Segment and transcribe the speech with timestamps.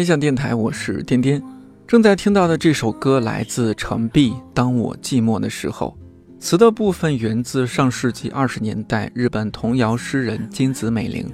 [0.00, 1.42] 理想电台，我是颠颠。
[1.86, 5.94] 正在听到的这首歌来自程璧，《当我寂寞的时候》。
[6.42, 11.30] 词的部分源自上世纪二十年代日本童谣诗人金子美玲，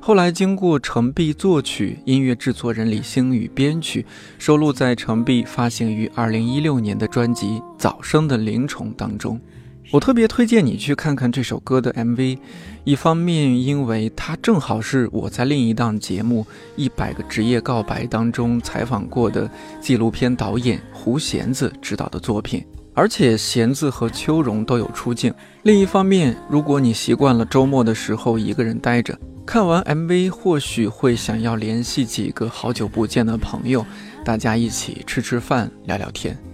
[0.00, 4.04] 后来经过程璧作曲，音乐制作人李星宇编曲，
[4.40, 7.46] 收录在程璧发行于二零一六年的专辑
[7.78, 9.40] 《早生的灵虫》当中。
[9.92, 12.38] 我特别推荐你去看看这首歌的 MV，
[12.84, 16.44] 一方面因为它正好是我在另一档节目
[16.76, 25.32] 《一百个职业告白》当中采访过的纪录片导演胡贤子执导的作品，而且贤子和秋荣都有出镜；
[25.64, 33.84] 另一方面，如果你习惯了周末的时候一个人待着，看完 MV 或许会想要联系几个好久不见的朋友，
[34.24, 36.49] 大家一起吃吃饭、聊聊天。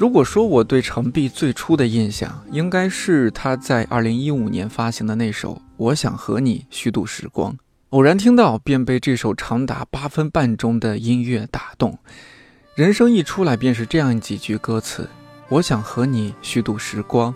[0.00, 7.52] 如果说我对程璧最初的印象，应该是他在二零一五年发行的那首《我想和你虚度时光》。
[7.90, 11.98] 偶然听到，便被这首长达八分半钟的音乐打动。
[12.74, 15.06] 人声一出来，便是这样几句歌词
[15.50, 17.34] ：“我想和你虚度时光，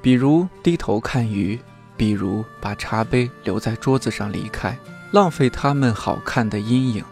[0.00, 1.58] 比如低头看鱼，
[1.96, 4.78] 比如把茶杯留在桌子上离开，
[5.10, 7.04] 浪费他们好看的阴影。”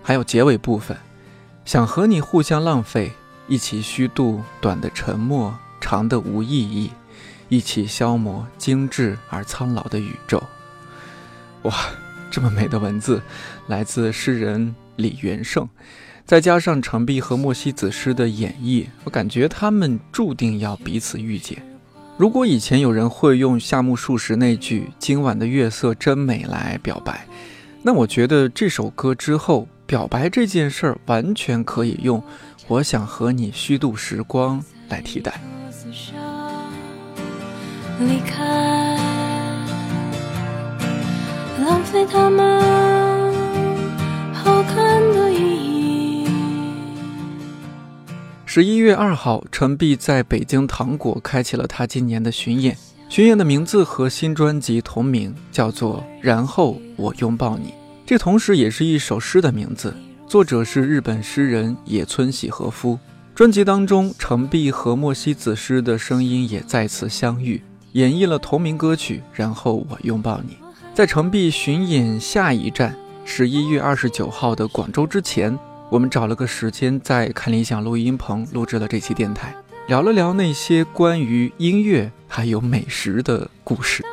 [0.00, 0.96] 还有结尾部分，
[1.64, 3.10] 想和你互相浪费。
[3.48, 6.90] 一起虚度短的沉默，长的无意义；
[7.48, 10.42] 一起消磨精致而苍老的宇宙。
[11.62, 11.74] 哇，
[12.30, 13.22] 这么美的文字，
[13.66, 15.66] 来自诗人李元胜，
[16.26, 21.62] 再加上程璧和莫西子诗的演绎，我感觉他们注定要彼此遇见。
[22.18, 27.26] 如果以前有人会用夏目漱石那句“今晚的月色真美”来表白，
[27.82, 32.22] 那我觉得这首歌之后，表白这件事儿完全可以用。
[32.68, 35.40] 我想和你虚度时光来替代。
[37.98, 38.96] 离开，
[41.64, 43.32] 浪费他们
[44.34, 46.28] 好看的意义。
[48.44, 52.76] 十一月二号，陈璧在北京糖果开启了他今年的巡演。
[53.08, 57.70] 巡演的名字和新专辑同名，叫做《然后我拥抱你》，
[58.04, 59.96] 这同时也是一首诗的名字。
[60.28, 62.98] 作者是日本诗人野村喜和夫。
[63.34, 67.62] 专辑当中，程璧和莫西子诗的声音也再次相遇，
[67.92, 69.22] 演绎了同名歌曲。
[69.32, 70.58] 然后我拥抱你。
[70.92, 72.94] 在程璧巡演下一站
[73.24, 79.54] 十一月二十九号的广州之前，我们找了个时间在看理想录音棚录制了这期电台，
[79.86, 84.04] 聊了聊那些关于音乐还有美食的故事。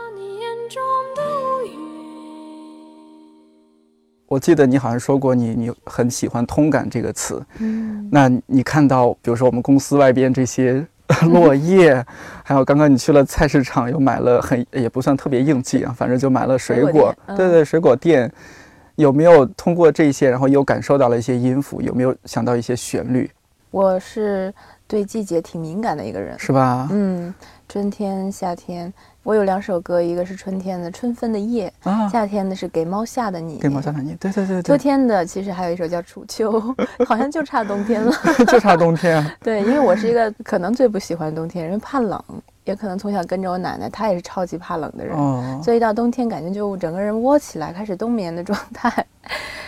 [4.35, 7.41] 我记得你好像说过，你你很喜欢“通感”这个词。
[7.59, 10.85] 嗯，那你看到，比如说我们公司外边这些
[11.31, 12.05] 落叶，
[12.43, 17.15] 还有刚刚你去了菜市场，又买了很也不算特别应季啊，反正就买了水果。
[17.27, 18.29] 对对，水果店
[18.95, 21.81] 有没有通过这些，然后又感受到了一些音符？
[21.81, 23.31] 有没有想到一些旋律？
[23.71, 24.53] 我是
[24.85, 26.89] 对季节挺敏感的一个人，是吧？
[26.91, 27.33] 嗯，
[27.67, 28.93] 春天、夏天。
[29.23, 31.73] 我有两首歌，一个是春天的《春分的夜》，
[32.11, 34.61] 夏天的是《给猫下的你》，给猫下的你，对对对对。
[34.61, 36.61] 秋天的其实还有一首叫《楚秋》，
[37.07, 38.11] 好像就差冬天了，
[38.47, 39.25] 就差冬天。
[39.41, 42.23] 对，因为我是一个可能最不喜欢冬天，因为怕冷，
[42.65, 49.03] 也可能从小跟着我奶奶，她也是超级怕冷的人，所以到冬天感觉就整个人窝起来，开始冬眠的状态。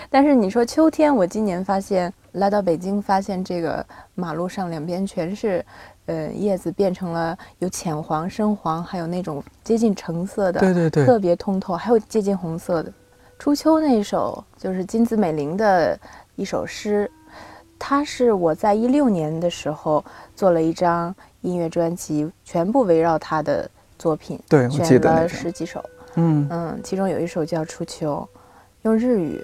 [0.10, 5.64] 但是你说秋天，我今年发现来到北京，发现这个马路上两边全是。
[6.08, 12.90] 呃，叶子变成了有浅黄、深黄，还有那种接近橙色的，对对对，特别通透，还有接近红色的。
[13.38, 16.00] 初秋那一首就是金子美玲的
[16.38, 17.12] 一首诗，
[17.78, 20.02] 它是我在一六年的时候
[20.34, 23.70] 做了一张音乐专辑，全部围绕她的
[24.00, 25.84] 作品，对，选了十几首，
[26.16, 28.26] 嗯嗯，其中有一首叫《初秋》，
[28.84, 29.44] 用日语，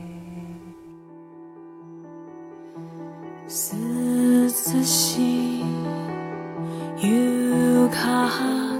[3.51, 5.63] 涼しい
[6.97, 8.79] 夕風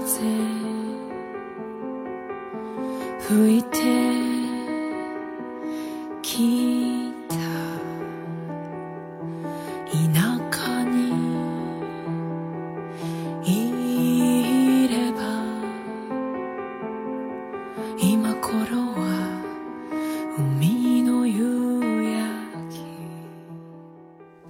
[3.20, 3.78] 吹いて
[6.22, 6.91] きた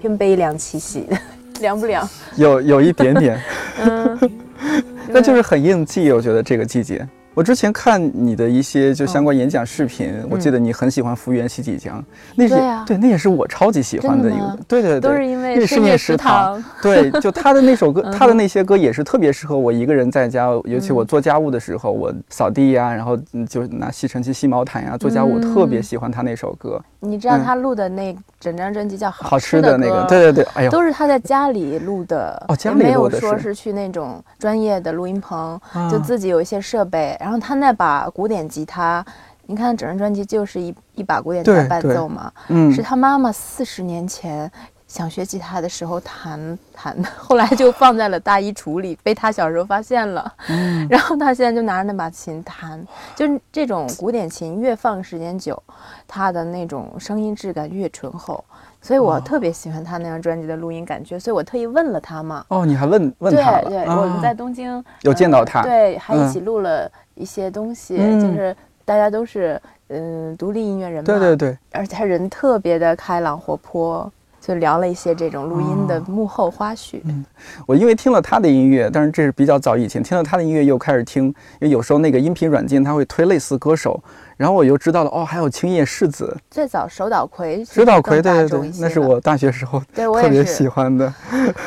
[0.02, 1.06] 偏悲凉气息，
[1.62, 2.06] 凉不凉？
[2.34, 3.40] 有有一点点，
[3.84, 4.19] 嗯，
[5.06, 7.06] 那就是很应季，我觉得这个季节。
[7.34, 12.04] 我之前看你的一些就相关演讲视频，我记得你很喜欢福原喜几江，
[12.34, 12.54] 那是
[12.84, 23.16] 对，那也是我超级喜欢的一个，对对对，都是因为深夜食堂，对，就他的那首歌，他的那些歌也是特别适合我一个人在家，尤其我做家务的时候，我扫地呀，然后
[23.49, 26.81] 就拿吸尘器吸毛毯呀，做家务，我特别喜欢他那首歌。
[27.00, 35.60] 你知道他录的那整张专辑叫《好吃的那个》，对对对，哎呦，都是他在家里录的，哦，家里录的，没有说是去那种专业的录音棚，
[35.90, 39.05] 就自己有一些设备，然后他那把古典吉他，
[39.46, 44.50] 你看整张专辑就是一一把古典吉他伴奏嘛，嗯，是他妈妈四十年前。
[44.93, 46.39] 想学吉他的时候弹
[46.75, 50.31] 弹的，后来就放在了大衣橱里，被他小时候发现了。
[50.50, 52.87] 嗯，然后他现在就拿着那把琴弹，
[53.17, 55.61] 就是这种古典琴越放时间久，
[56.06, 58.44] 它的那种声音质感越醇厚。
[58.83, 62.44] 所以我特别喜欢他那张专辑的录音感觉，所以我特意问了他嘛。
[62.49, 68.55] 哦，你还问问他对对，我们在东京有见到他，对，还一起录了一些东西，就是
[68.85, 69.59] 大家都是
[69.89, 71.06] 嗯独立音乐人嘛。
[71.06, 74.12] 对对对，而且他人特别的开朗活泼。
[74.44, 77.00] 就聊了一些这种录音的幕后花絮。
[77.05, 77.25] 嗯，
[77.65, 84.03] 我因为听了他的音乐，但是这是比较早以前听了他的音乐，又开始听，因为有时候那个音频软件它会推类似歌手，
[84.37, 86.37] 然后我又知道了哦，还有青叶世子。
[86.50, 91.15] 最早手岛葵，手岛葵，对对对，那是我大学时候特别喜欢的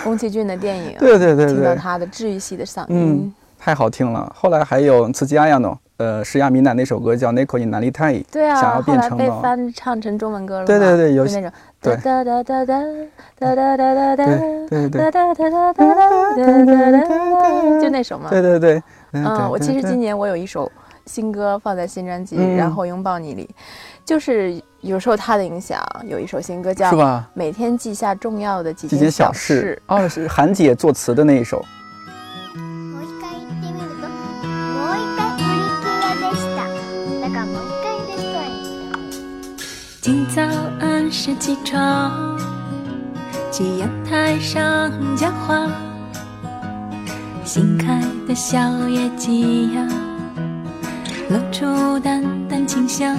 [0.03, 0.95] 宫崎骏的电影。
[0.99, 4.29] 对对对对，听到他的治愈系的嗓音，太好听了。
[4.35, 5.79] 后来还有刺激阿亚诺。
[5.97, 10.65] 呃，石亚米娜那首歌叫《Nico in Nari Tai》，对啊，想要变成被翻唱成中文歌了。
[10.65, 11.51] 对对对，有那种。
[11.81, 11.95] 对。
[11.97, 14.25] 哒哒哒哒哒哒哒哒哒哒。
[14.25, 15.01] 对对对。
[15.01, 17.81] 哒哒哒哒哒哒哒哒哒。
[17.81, 18.29] 就那首嘛？
[18.29, 18.83] 对对对。
[19.13, 20.69] 嗯，我其实今年我有一首
[21.05, 23.49] 新歌放在新专辑《然后拥抱你》里，
[24.03, 26.91] 就是有受他的影响，有一首新歌叫
[27.33, 29.81] 《每天记下重要的几件小事》。
[29.95, 31.63] 哦，是韩姐作词的那一首。
[40.05, 40.39] 今早
[40.79, 42.37] 按时起床，
[43.51, 45.67] 去阳台上浇花，
[47.43, 49.87] 新开的小野鸡呀，
[51.31, 53.17] 露出淡淡清香。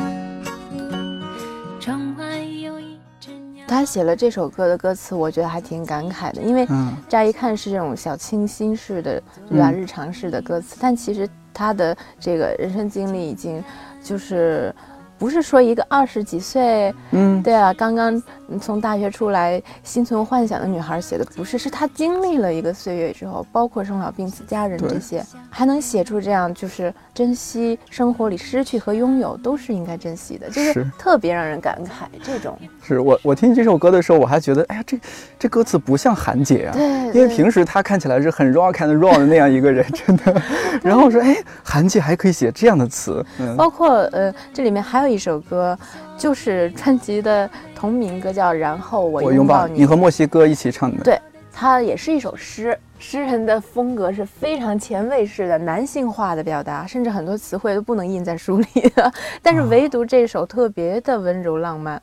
[1.80, 3.64] 窗外有一只鸟。
[3.66, 6.64] 他写了这首歌的歌词，我觉得还挺感慨的，因为
[7.08, 9.72] 乍一看是这种小清新式的，对吧？
[9.72, 13.60] 日常式的歌词，但其实他的这个人生经历已经
[14.00, 14.72] 就是。
[15.18, 18.22] 不是说一个二十几岁，嗯，对啊，刚刚
[18.60, 32.06] 从大学出来心存幻想的女孩写的，不是，是她经历了一个岁月之后，包括生老病死、家人这些，还能写出这样，就是珍惜生活里失去和拥有都是应该珍惜的，就是特别让人感慨。
[32.22, 34.96] 这种是我我听这首歌的时候，我还觉得，哎呀，这
[35.40, 40.40] 这歌词不像韩姐啊，对，因为平时她看起来是很 rock and roll 的那样一个人， 真的。
[40.84, 43.24] 然后我说，哎，韩姐还可以写这样的词，
[43.56, 45.16] 包括呃，这里面还有。
[45.16, 45.78] 一首歌，
[46.16, 51.04] 就是专辑的同名歌，叫《然后我拥抱你》，你和墨西哥一起唱的。
[51.04, 51.20] 对，
[51.52, 59.12] 它也是一首诗，诗人的风格是非常前卫式的、男性化的表达，甚至很多词汇都不能印在书里的。
[59.42, 62.00] 但是唯独这首特别的温柔浪漫，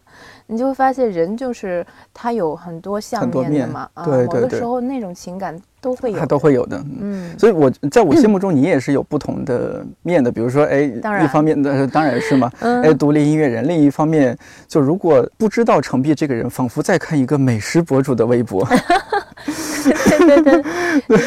[0.48, 3.90] 你就会发现人就是他有很多相面的嘛。
[4.06, 5.60] 对对对，某个时候那种情感。
[5.84, 10.32] 都会有，它都会有的，嗯，所以我在我心目中，你也是有不同的面的。
[10.32, 14.36] 比如说，哎，一方面的当然是嘛， 哎，独立音乐人；另一方面，
[14.66, 18.66] 就如果不知道程璧这个人，仿佛在看一个美食博主的微博。
[20.42, 20.62] 对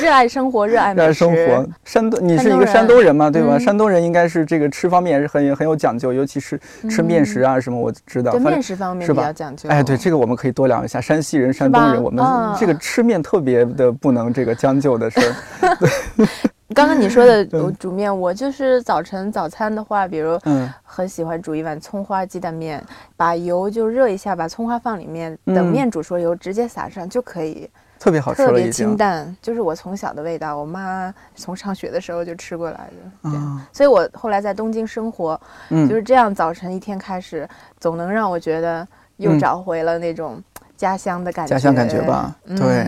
[0.00, 1.66] 热爱生活，热爱热爱生活。
[1.84, 3.58] 山东，你是一个山东人嘛，对吧？
[3.58, 6.58] 山东人应该是这个吃方面也是很很有讲究，尤其是
[6.90, 8.32] 吃面食啊什么，我知道。
[8.32, 9.68] 对面食方面比较讲究。
[9.68, 11.00] 哎，对这个我们可以多聊一下。
[11.00, 12.24] 山西人、山东人，我们
[12.58, 16.26] 这个吃面特别的不能这个将就的事儿。
[16.74, 17.44] 刚刚你说的
[17.78, 20.38] 煮面，我就是早晨早餐的话，比如
[20.82, 22.82] 很喜欢煮一碗葱花鸡蛋面，
[23.16, 27.70] 把油就热一下，把葱花放里面，等面煮熟油直接撒上就可以。
[28.06, 30.56] 特别好吃，特别清淡，就是我从小的味道。
[30.56, 37.48] 我妈从上学的时候就吃过来的，嗯，所以我后来在东京生活，嗯，就是这样，早晨一天开始，
[37.80, 38.86] 总能让我觉得
[39.16, 40.40] 又找回了那种
[40.76, 42.32] 家乡的感觉，家乡感觉吧。
[42.44, 42.86] 对，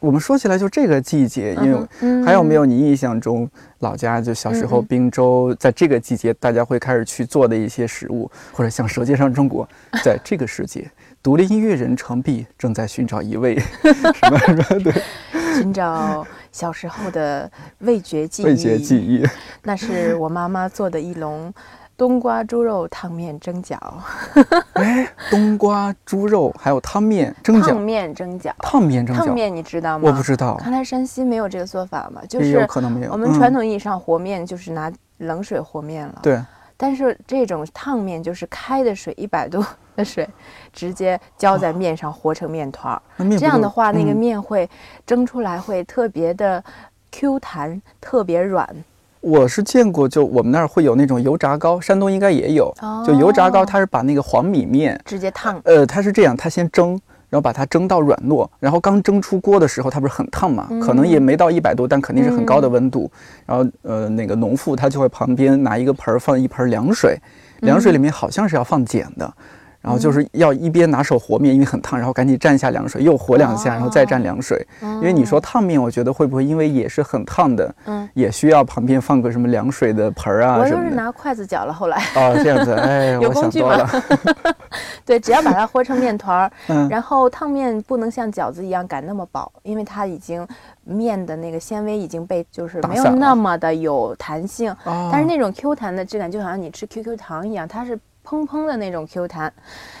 [0.00, 3.46] 我们说起来就这个季节，因为还有没有你印象中
[3.80, 9.68] 老家就小时候滨州，在这个季节大家会开始去做的一些食物，或者像《舌尖上中国》
[10.02, 10.90] 在这个世界。
[11.24, 14.92] 独立音乐人程璧正在寻找一位 什么什么对，
[15.54, 18.44] 寻找小时候的味觉记忆。
[18.44, 19.26] 味觉记忆，
[19.62, 21.50] 那是我妈妈做的一笼
[21.96, 23.78] 冬瓜猪肉烫面蒸饺。
[24.74, 27.68] 哎，冬瓜猪肉还有汤面蒸饺。
[27.68, 28.52] 烫面蒸饺。
[28.58, 29.18] 烫面蒸饺。
[29.24, 30.06] 烫面你知道吗？
[30.06, 30.56] 我不知道。
[30.56, 32.20] 看来山西没有这个做法嘛？
[32.28, 33.12] 就是有可能没有。
[33.12, 36.18] 我们传统意义上和面就是拿冷水和面了。
[36.22, 36.38] 对。
[36.76, 39.64] 但是这种烫面就是开的水一百度
[39.96, 40.28] 的水，
[40.72, 43.00] 直接浇在面上和成面团儿。
[43.38, 44.68] 这样的话，那个面会
[45.06, 46.62] 蒸出来会特别的
[47.12, 48.68] Q 弹，特别软。
[49.20, 52.74] 我是见过，就我们那儿会有那种油炸糕，山东应该也有。
[53.06, 55.58] 就油炸糕，它是把那个黄米面直接烫。
[55.64, 57.00] 呃，它是这样，它先蒸。
[57.34, 60.68] 然后把它蒸到软糯，然后刚蒸出锅的时候，它不是很烫嘛？
[60.80, 63.10] 可能也没到一百度，但肯定是很高的温度。
[63.44, 67.18] 然后，呃，那个农妇她就会旁边拿一个盆儿放一盆凉水，
[67.62, 69.34] 凉水里面好像是要放碱的。
[69.80, 74.66] 然后就是要一边拿手和面，因为很烫，然后赶紧蘸一下凉水，又和两下，然后再蘸凉水。
[74.80, 80.56] 因为你说烫面，我觉得会不会因为也是很烫的，嗯，也需要旁边放个什么凉水的盆儿啊？
[80.58, 83.90] 我就是拿筷子搅了，后来哦这样子，哎， 有工具吗？
[85.04, 90.46] 对，只要把它和成面团儿， 嗯，然后烫面不能像饺子一样擀那么薄，因为它已经
[90.82, 97.98] 面的那个纤维已经被就是没有那么的有弹性，但是那种 Q 弹的质感就好像你吃 QQ 糖一样，它是。
[98.26, 99.52] 砰砰的那种 Q 弹，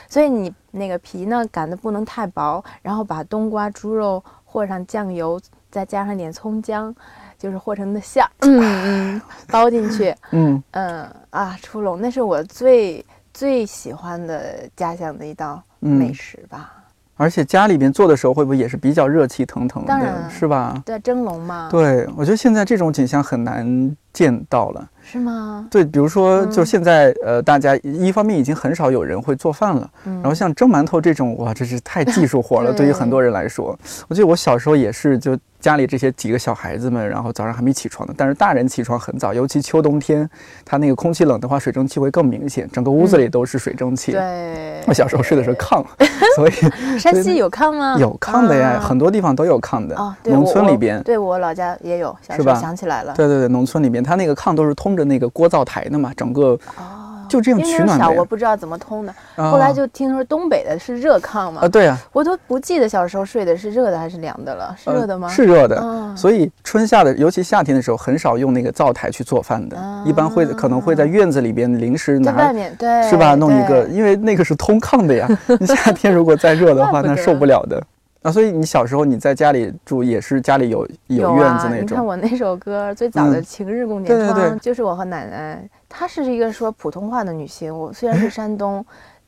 [0.08, 5.38] 所以你那个皮呢擀的不能太薄，然后把冬瓜、猪肉和上酱油，
[5.70, 6.96] 再加上点葱姜，
[7.38, 10.62] 就是和成的馅儿，嗯嗯，包进去，嗯。
[10.70, 13.04] 嗯啊，出笼，那是我最
[13.34, 16.72] 最喜欢的家乡的一道美食吧。
[17.16, 20.82] 而且家里边做的时候，会不会也是比较热气腾腾的，是吧？
[20.86, 21.68] 对，蒸笼嘛。
[21.70, 24.88] 对，我觉得现在这种景象很难见到了。
[25.04, 25.66] 是吗？
[25.70, 33.78] 对，比如说，就现在，呃，大家一方面已经很少有人会做饭了，然后像蒸馒头这种，哇，这是太技术活了， 对于很多人来说。
[34.08, 40.28] 我记得我小时候也是，就家里这些几个小孩子们，然后早上还没起床呢，但是大人起床很早，尤其秋冬天，
[40.64, 44.12] 它那个空气冷的话，水蒸气会更明显，整个屋子里都是水蒸气。
[44.12, 45.84] 对，我小时候睡的是 炕，
[46.36, 47.96] 所以山西有炕吗？
[47.98, 49.96] 有炕的呀，很多地方都有炕的。
[49.96, 52.54] 哦，农村里边，对我老家也有，是吧？
[52.54, 53.14] 想起来了。
[53.14, 55.74] 对对对，农村里边，它那个炕都是通着那个锅灶台。
[55.74, 56.56] 台的嘛，整个
[57.28, 59.12] 就这样取暖小我不知道怎么通的。
[59.34, 61.62] 后来就听说东北的是热炕嘛。
[61.62, 64.72] 啊，对啊，我都不记得小时候睡的是热的还是凉的了。
[64.78, 65.26] 是热的吗？
[65.28, 66.14] 是热的。
[66.16, 73.34] 所以春夏的，尤其夏天的时候，很少用那个灶台去做饭的，一般会可能会在院子里边临时拿，外面对，是吧？
[73.34, 75.28] 弄一个，因为那个是通炕的呀。
[75.66, 77.82] 夏天如果再热的话， 那受不了的。
[78.24, 81.82] 啊，所以你小时候你在家里住也是家里有有院子那种。
[81.82, 85.68] 你看我那首歌最早的《晴日共剪窗》，就是我和奶奶。
[85.90, 88.82] 她是一个说普通话的女性，我虽然是山东，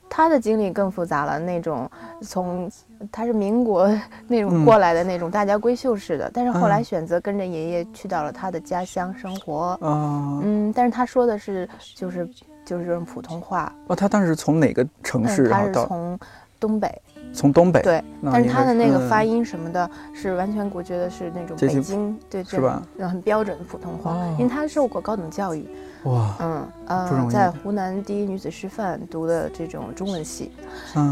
[0.09, 1.37] 她的经历更复杂了。
[1.37, 1.87] 那种
[2.23, 2.67] 从
[3.11, 3.87] 她是民国
[4.27, 9.77] 那种过来的那种大家闺秀式的，但是后来选择跟着爷爷去到了她的家乡生活。
[9.79, 12.27] 嗯，但是她说的是就是
[12.65, 13.71] 就是这种普通话。
[13.85, 15.47] 哦，她当时从哪个城市？
[15.49, 16.19] 她是从
[16.59, 16.99] 东北。
[17.33, 22.81] 从东北对，但是他的那个发音什么的，是完全我觉得是那种北京对是吧？
[22.99, 25.67] 很标准的普通话，因为他受过高等教育。
[26.03, 30.51] 哇，嗯呃，在湖南第一女子师范读的这种中文系，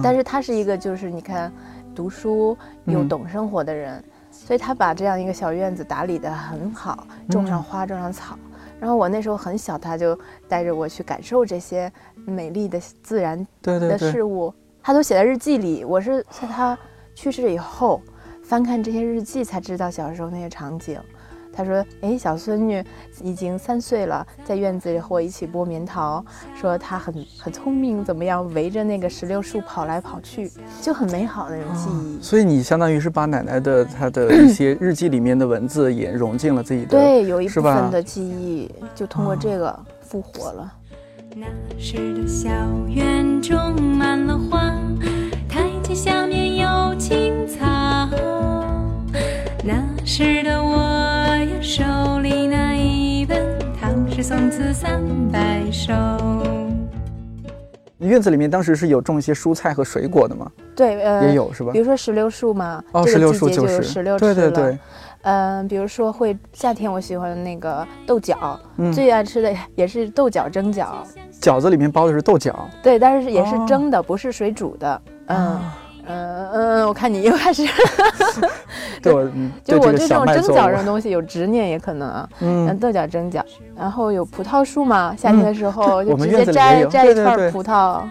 [0.01, 1.51] 但是他是一个就是你看
[1.93, 8.37] 读书又懂生活的人，所以他把这样一个小院子打理的很好，种上花种上草。
[8.79, 10.17] 然后我那时候很小，他就
[10.47, 11.91] 带着我去感受这些
[12.25, 14.53] 美丽的自然的事物。
[14.85, 16.77] 他都写在日记里，我是在他
[17.15, 17.99] 去世以后
[18.43, 20.99] 翻看这些日记才知道小时候那些场景。
[21.51, 22.83] 他说：“哎，小孙女
[23.23, 26.23] 已经三岁了，在院子里和我一起剥棉桃，
[26.53, 30.51] 说她很很聪明，怎么样，围着那个石榴树跑来跑去，
[30.83, 40.71] 就很美好的那种记忆。”所以你相当于是把奶奶的她的 一些日记里面的文字也融进了自己的，对，有一部分的记忆就通过这个复活了。
[41.37, 41.45] 那
[41.77, 42.49] 时的小
[42.87, 44.14] 园中满
[58.07, 60.51] 院子里面当时是有种一些蔬菜和水果的吗？
[60.75, 61.71] 对，呃，也有是吧？
[61.71, 64.77] 比如说石榴树嘛，哦，石榴树就是石榴对对对。
[65.23, 68.59] 嗯，比如说会夏天我喜欢那个豆角，
[68.93, 70.87] 最爱吃的 也是豆角蒸饺。
[71.41, 75.01] 饺子里面包的是豆角，对，但是也是蒸的，不是水煮的。
[75.27, 75.59] 嗯
[76.07, 77.63] 嗯嗯，我看你又开始
[79.01, 79.13] 对，
[79.63, 82.29] 就我对这种蒸饺这种东西有执念也可能啊。
[82.39, 83.41] 嗯，豆角蒸饺，
[83.75, 88.01] 然后有葡萄树嘛，夏天的时候就直接摘摘一串葡萄，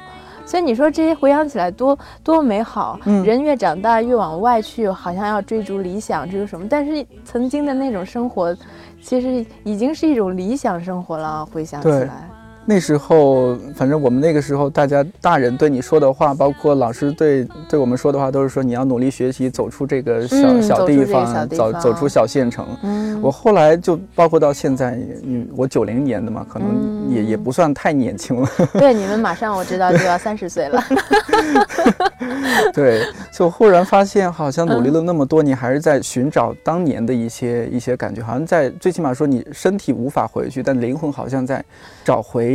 [0.44, 2.98] 所以你说这些回想起来多多美好。
[3.04, 6.66] 嗯，人越长大越往外去，好像要追逐理想，追逐什么？
[6.68, 8.56] 但是曾经的那种生活，
[9.02, 11.44] 其实已经是一种理想生活了。
[11.46, 12.28] 回想起来。
[12.66, 22.66] 那时候，反正我们那个时候，大家大人对你说的话，包括老师对对我们说的话，都是说你要努力学习，走出这个小小地方，走走出小县城。
[22.82, 28.48] 嗯，我后来就包括到现在，嗯，我九零年的嘛，可能也也不算太年轻了。
[28.72, 30.82] 对，你们马上我知道就要三十岁了。
[32.72, 41.62] 对，就忽然发现，好像努力了那么多，年还是在寻找当年的一些一些感觉，好像在最起码说你身体无法回去，但灵魂好像在
[42.02, 42.53] 找回。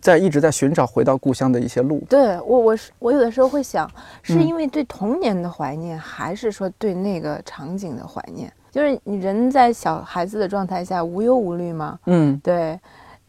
[0.00, 2.02] 在一直在寻找回到故乡的一些路。
[2.08, 3.90] 对我，我是我有的时候会想，
[4.22, 8.50] 是因为对童年的怀念，还是说对那个场景的怀念？
[8.70, 11.98] 就是你人在小孩子的状态下无忧无虑吗？
[12.06, 12.78] 嗯，对，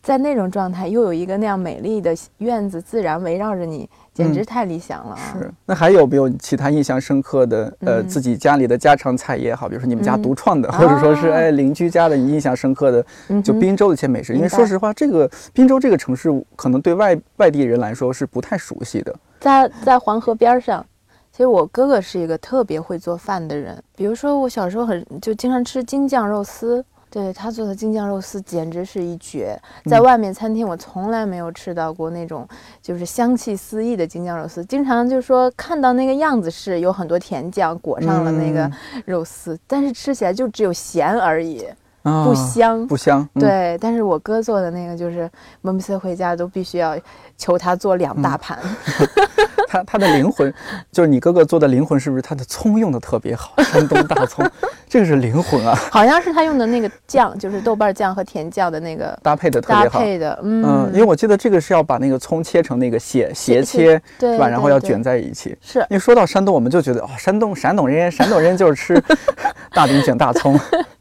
[0.08, 3.90] 在那种状态，又有一个那样美丽的院子，自然围绕着你。
[4.14, 5.20] 简直太理想了啊！
[5.34, 7.78] 是，那还有没有其他印象深刻的？
[7.82, 13.06] 呃，自己家里的家常菜也好，比如说你们家独创的，或者说是哎邻居家的你印象深刻的，
[13.44, 14.34] 就滨州的一些美食。
[14.34, 19.14] 因为说实话，这个滨州这个城市可能对外外地人来说是不太熟悉的。
[19.42, 20.84] 在在黄河边上，
[21.32, 23.78] 其实我哥哥是一个特别会做饭的人。
[23.96, 26.84] 比如说我小时候很就经常吃京酱肉丝。
[27.10, 32.48] 对他做的京酱肉丝简直是一绝，在外面餐厅我从来没有吃到过那种
[32.82, 34.64] 就是香气四溢的京酱肉丝。
[34.66, 38.70] 经常就说看到那个样子是有很多甜酱裹上了那个
[39.06, 41.66] 肉丝，但是吃起来就只有咸而已，
[42.04, 43.28] 不香不香。
[43.36, 45.30] 对，但是我哥做的那个就是
[45.62, 46.98] 每次回家都必须要
[47.38, 48.60] 求他做两大盘。
[49.68, 50.52] 他他的灵魂，
[50.92, 53.54] 就是你哥哥做的灵魂，是不是他的葱用的特别好？
[53.64, 54.50] 山东大葱，
[54.88, 55.76] 这个是灵魂啊！
[55.92, 59.84] 好像是他用的那个酱，就是豆瓣酱和甜酱的那个搭配的特别好。
[59.84, 64.48] 搭配的，嗯，因为我记得这个是要把那个葱切成那个斜斜切，对吧？
[64.48, 65.58] 然后要卷在一起。
[65.62, 65.80] 是。
[65.90, 69.04] 因为说到山东，我们就觉得哦，山东山东人，山东人就是吃
[69.74, 70.58] 大饼卷大葱。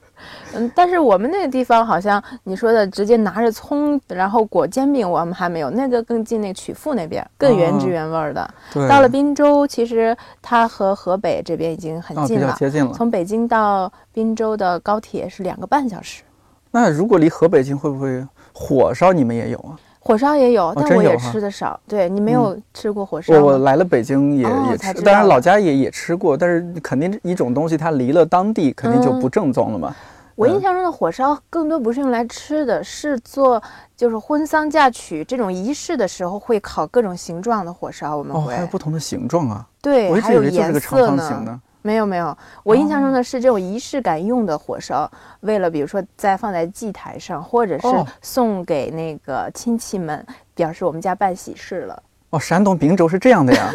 [0.57, 8.55] 嗯，但是我们那个地方好像你说的直接拿着葱，然后裹煎饼，我们还没有那个更近那曲阜那边更原汁原味的。
[8.73, 12.93] 对，到了滨州，其实它和河北这边已经很近了，接近了。
[12.95, 16.23] 从北京到滨州的高铁是两个半小时。
[16.71, 19.79] 那如果离河北近，会不会火烧你们也有啊？
[20.01, 21.79] 火烧也有，但我也吃的少。
[21.89, 23.35] 对你没有吃过火烧？
[23.35, 29.93] 我我来了北京也也吃，当然老家也也吃过，但是肯定一种东西它离了当地，肯定就不正宗了嘛。
[30.37, 33.61] 我印象中的火烧更多不是用来吃的，是做
[33.97, 38.15] 就是婚丧嫁娶这种仪式的时候会烤各种形状的火烧。
[38.17, 39.67] 我们会还有不同的形状啊？
[39.81, 41.61] 对，还有颜色呢。
[41.81, 47.87] 没有没有，我印象中的是这种仪式感用的火烧，为了比如说再放在祭台上，或者是
[48.21, 52.03] 送给那个亲戚们，表示我们家办喜事了。
[52.31, 53.71] 哦，山东滨州是这样的呀。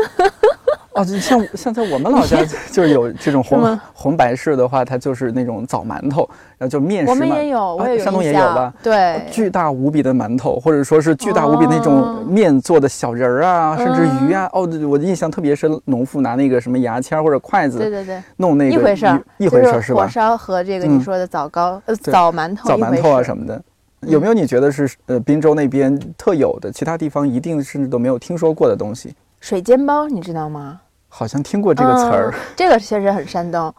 [0.93, 6.27] 哦，像像在我们老家就是有这种红红白事的话，它就是那种枣馒头，
[6.57, 7.11] 然后就面食嘛。
[7.11, 8.73] 我们也有，我也山东也有吧？
[8.83, 14.49] 对，巨大无比的馒头，或者说是巨大无比那种面做的小人儿啊，甚至鱼啊。
[14.51, 20.03] 哦，我印象特别深，农妇拿那个什么牙签或者筷子，对对对，弄那个一回事儿，一回事儿是吧？
[20.03, 23.61] 火烧和这个你说的枣糕、呃枣馒头、枣馒头啊什么的，
[24.01, 29.15] 有没有你觉得是呃滨州那边特有的，其他地方一定甚至都没有听说过的东西？
[29.41, 30.79] 水煎包，你知道吗？
[31.09, 33.73] 好像听过这个词儿，这个确实很山东，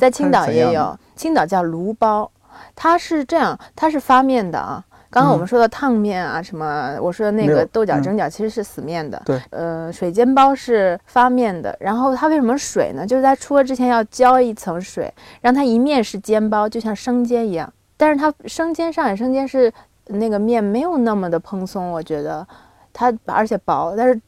[0.00, 2.30] 在青岛也有，青岛叫炉包，
[2.74, 4.82] 它是这样，它是发面的啊。
[5.10, 13.06] 刚刚我们说的烫面啊，什么，我说的那个豆角蒸饺其实是死面的，对，呃，水煎包是发面的，然后它为什么水呢？
[13.06, 19.70] 就是在出锅之前要浇一层水，让它一面是煎包，就像生煎一样，但是它生煎上海生煎是
[20.06, 22.46] 那个面没有那么的蓬松，我觉得
[22.94, 24.18] 它而且薄，但是。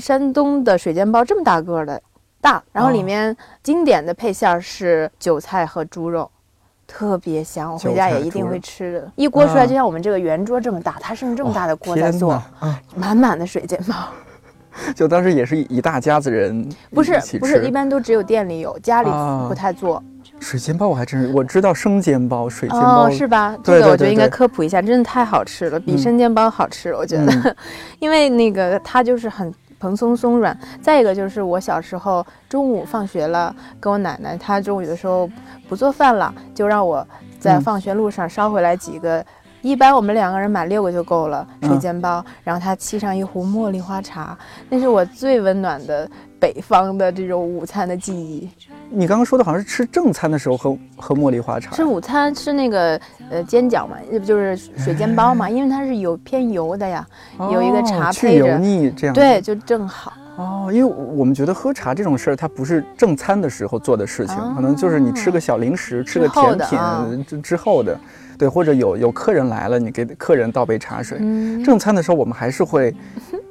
[0.00, 2.02] 山东的水煎包这么大个的，
[2.40, 6.28] 大，然后里面经典的配馅是韭菜和猪肉，
[6.86, 7.72] 特别香。
[7.72, 9.12] 我回家也一定会吃的。
[9.14, 12.42] 一锅出来就像我们这个圆桌这么大，它是用这么大的锅在做，
[12.96, 13.94] 满满的水煎包。
[14.94, 19.08] 就当时也是一大家子人，不是不是，一般都只有店里有，家里
[19.48, 20.02] 不太做。
[20.38, 23.56] 水煎包我还真是我知道生煎包、水煎包是吧？
[23.64, 27.56] 这个我觉得应该科普一下，真的太好吃了，比生煎包好吃，我觉得，
[28.00, 29.54] 因为那个它就是很。
[29.78, 35.28] 蓬松松软，再一个就是我小时候中午放学了，跟我奶奶，她中午的时候
[35.68, 37.06] 不做饭了，就让我
[37.38, 39.24] 在放学路上捎回来几个
[39.62, 44.36] 一般我们两个人买六个就够了，水煎包，然后他沏上一壶茉莉花茶，
[44.68, 48.48] 那是我最温暖的北方的这种午餐的记忆。
[48.88, 55.50] 你刚刚说的好像是吃正餐的时候喝喝茉莉花茶，吃午餐吃那个呃煎饺嘛，不就是水煎包嘛？
[55.50, 57.06] 因为它是有偏油的呀，
[57.50, 60.12] 有一个茶配着，油腻这样，对，就正好。
[60.36, 67.98] 哦，因为我们觉得喝茶这种事儿，它不是正餐的时候做的事情，可能就是你吃个小零食、吃个甜品之之后的，
[68.38, 71.18] 对，或者有有客人来了，你给客人倒杯茶水。
[71.64, 72.94] 正餐的时候，我们还是会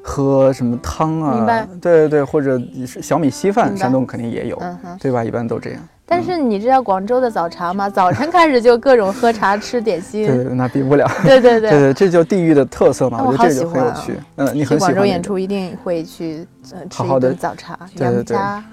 [0.04, 1.67] 喝什么汤啊？
[1.82, 2.60] 对对对，或者
[3.02, 4.62] 小米稀饭，山东肯定也有，
[5.00, 5.24] 对吧？
[5.24, 5.80] 一般都这样。
[6.08, 7.89] 但是你知道广州的早茶吗？
[7.89, 10.28] 早晨开始就各种喝茶吃点心。
[10.28, 11.10] 对对，那比不了。
[11.24, 13.24] 对对对对，这就地域的特色嘛。
[13.24, 14.13] 我觉得这就很有趣。
[14.36, 14.93] 嗯，你很喜欢。
[14.93, 17.76] 广州演出一定会去呃吃一顿早茶。
[17.95, 18.63] 杨家，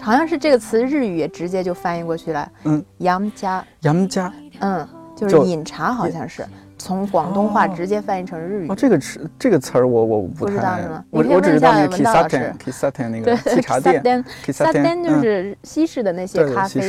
[0.00, 2.50] 好像是这个词日语也直接就翻译过去了。
[2.64, 3.64] 嗯，杨家。
[3.82, 4.32] 杨家。
[4.58, 4.86] 嗯，
[5.28, 6.44] 就是饮茶，好像是。
[6.78, 11.04] 从广东话直接翻译成日语哦，这个词这个词儿我我不太，是吗？
[11.10, 16.80] 我我只知道那个 kisaten，kisaten 那个沏茶店，kisaten 就是西式的那些咖啡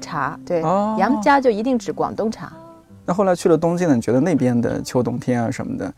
[0.00, 0.60] 茶，对，
[0.98, 2.52] 杨家就一定指广东茶。
[3.04, 3.94] 那后来去了东京呢？
[3.94, 5.94] 你觉得那边的秋冬天啊什么的？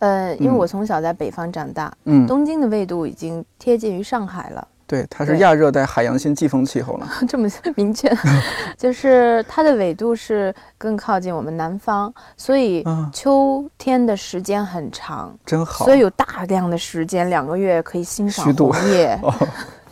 [0.00, 4.66] 呃，因为我从小在北方长大，嗯，东京的纬度已经贴近于上海了。
[4.90, 8.12] 对，它是亚热带海洋性季风气候了， 这么 明确，
[8.76, 19.16] 就是它的纬度是更靠近我们南方，所以秋天的时间很长，真好，所以有大量的时间，两个月可以欣赏红叶，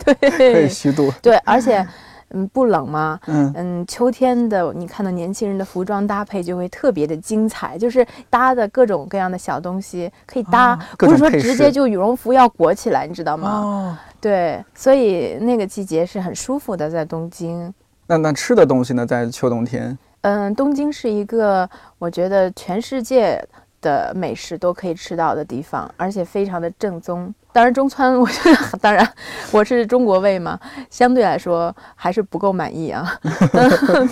[0.05, 1.87] 对，可以虚度，对，而且
[2.31, 3.21] 嗯不冷吗？
[3.27, 13.51] 嗯嗯，秋天的你看到年轻人的服装搭配就会特别的精彩，就是搭的各种各样的小东西可以搭，不是说直接就羽绒服要裹起来，你知道吗？
[13.51, 13.97] 哦。
[14.21, 17.73] 对，所以那个季节是很舒服的，在东京。
[18.07, 19.07] 那那吃的东西呢？
[19.07, 19.97] 在秋冬天？
[20.23, 23.41] 嗯，东京是一个我觉得全世界
[23.81, 27.33] 的美食都可以吃到的地方，而且非常的正宗。
[27.53, 29.07] 当然，中餐我觉得，当然
[29.53, 30.59] 我是中国胃嘛，
[30.91, 33.07] 相对来说还是不够满意啊。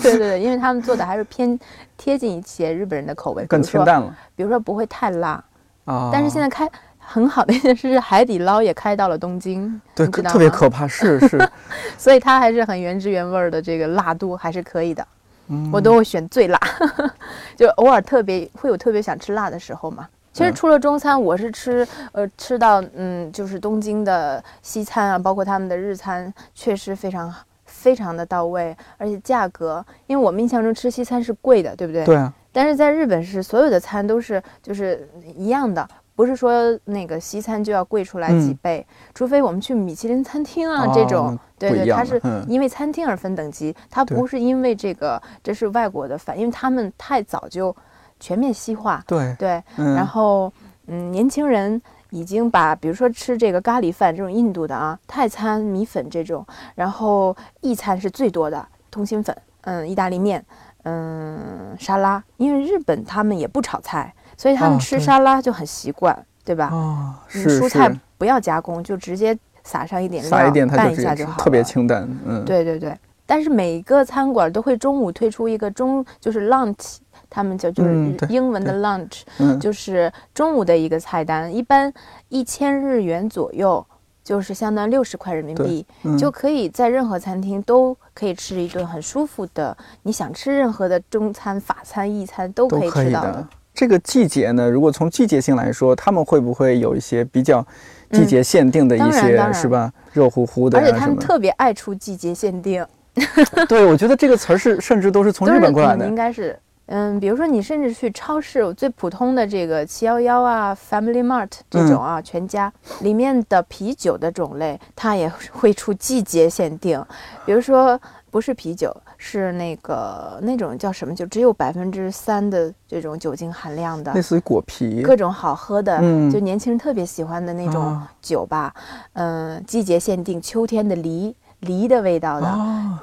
[0.01, 1.59] 对对对，因为他们做的还是偏
[1.97, 4.15] 贴近一些日本人的口味，更清淡了。
[4.35, 5.43] 比如说不会太辣
[5.85, 6.69] 啊，但是现在开。
[7.09, 11.49] 很好的一件事是，海底捞也开到了东京，对，特别可怕，是是，
[11.97, 15.07] 所以它还是很原汁原味的，这个辣度还是可以的。
[15.47, 16.59] 嗯，我都会选最辣，
[17.55, 20.05] 就偶尔特别会有特别想吃辣的时候嘛。
[20.33, 27.33] 其实除了中餐，我是吃呃吃到嗯，就是东京的西餐啊，包括他们的日餐，确实非常
[27.65, 32.03] 非常的到位，而且价格，因为我们印象中吃西餐是贵的，对不对？
[32.03, 32.31] 对啊。
[32.51, 35.87] 但是在日本是所有的餐都是就是一样的。
[36.17, 36.51] 不是说
[36.83, 47.73] 那个西餐就要贵出来几倍，除非我们去米其林餐厅啊这种，对对，它是因为餐厅而分等级，它不是因为这个，这是外国的饭，因为他们太早就
[48.19, 50.51] 全面西化，对对，然后
[50.87, 60.43] 嗯，年轻人已经把比如说吃这个咖喱饭这种印度的啊，泰餐米粉这种，然后意餐是最多的通心粉，嗯，意大利面，
[60.81, 64.11] 嗯，沙拉，因为日本他们也不炒菜。
[64.37, 66.69] 所以他们吃沙拉就很习惯，对吧？
[66.71, 72.07] 哦，是蔬菜不要加工，就直接撒上一点料，拌一下就好特别清淡。
[72.25, 72.97] 嗯，对对对。
[73.25, 76.95] 但是每个餐馆都会中午推出一个中，就是 lunch，
[77.29, 79.23] 他们叫就是英文的 lunch，
[79.59, 81.93] 就是中午的一个菜单，一般
[82.29, 83.85] 一千日元左右，
[84.23, 85.85] 就是相当于六十块人民币，
[86.17, 93.45] 就可以在任何餐厅都可以吃一顿很舒服的，你想吃任何的中餐、法餐、意餐都可以吃到的。
[93.77, 97.63] 这个季节呢，如果从季节性来说，他们会不会有一些比较
[98.11, 99.93] 季节限定的一些，是吧？
[100.13, 102.83] 热乎乎的，而且他们特别爱出季节限定。
[103.69, 106.07] 对，我觉得这个词儿是甚至都是从日本过来的。
[106.07, 116.99] 应该是，嗯，比如说你甚至去超市最普通的这个七幺幺啊、Family Mart 这种啊，全家里面的啤酒的种类，它也会出季节限定，
[117.45, 118.01] 比如说。
[118.29, 125.97] 不是啤酒，是那个那种叫什么酒，只有百分之三的这种酒精含量的，类似于果啤，各种好喝的，
[126.31, 128.73] 就年轻人特别喜欢的那种酒吧。
[129.13, 132.47] 嗯，季节限定，秋天的梨，梨的味道的；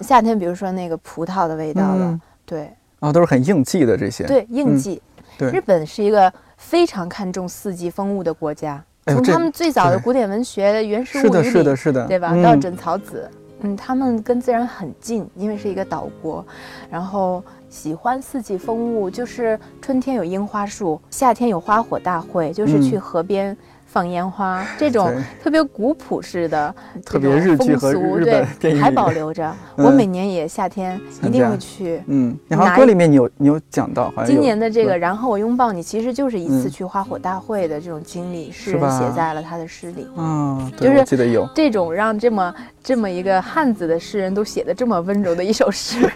[0.03, 2.21] 夏天，比如说那个葡萄的味道的。
[2.45, 4.25] 对，啊，都是很应季的这些。
[4.27, 5.01] 对，应季。
[5.39, 12.35] 对，日本是一个非常看重四季风物的国家，从他们最早的古典文学原始物语里，是的，是的，对吧？
[12.43, 13.29] 到枕草子。
[13.65, 16.45] 嗯，他们跟自然很近，因为是一个岛国，
[16.91, 23.57] 然后喜欢四季风物，就是春天有樱花树，夏天有花火大会，就是去河边
[23.95, 26.75] 放烟花，这种特别古朴式的、
[27.07, 29.55] 特别日剧和日本电影还保留着。
[29.77, 32.03] 我每年也夏天一定会去。
[32.09, 40.09] 嗯，然后歌里面你有你有讲到，今年的这个，然后我拥抱你，其实就是一次去花火大会的这种经历，诗人写在了他的诗里。
[40.17, 46.11] 嗯，就是记得有这种让这么这么一个汉子的诗人都写的这么温柔的一首诗。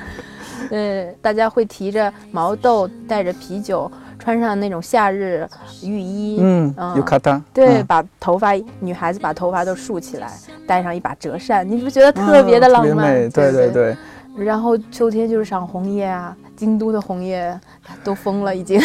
[0.70, 3.90] 呃，大家会提着毛豆，带着啤酒。
[4.28, 5.48] 穿上那种夏日
[5.82, 10.30] 浴衣，嗯，有卡达，对，把头发女孩子把头发都竖起来，
[10.66, 13.14] 带上一把折扇，你不觉得特别的浪漫？
[13.30, 13.96] 对对对。
[14.36, 17.58] 然后秋天就是赏红叶啊，京都的红叶
[18.04, 18.78] 都疯了已经。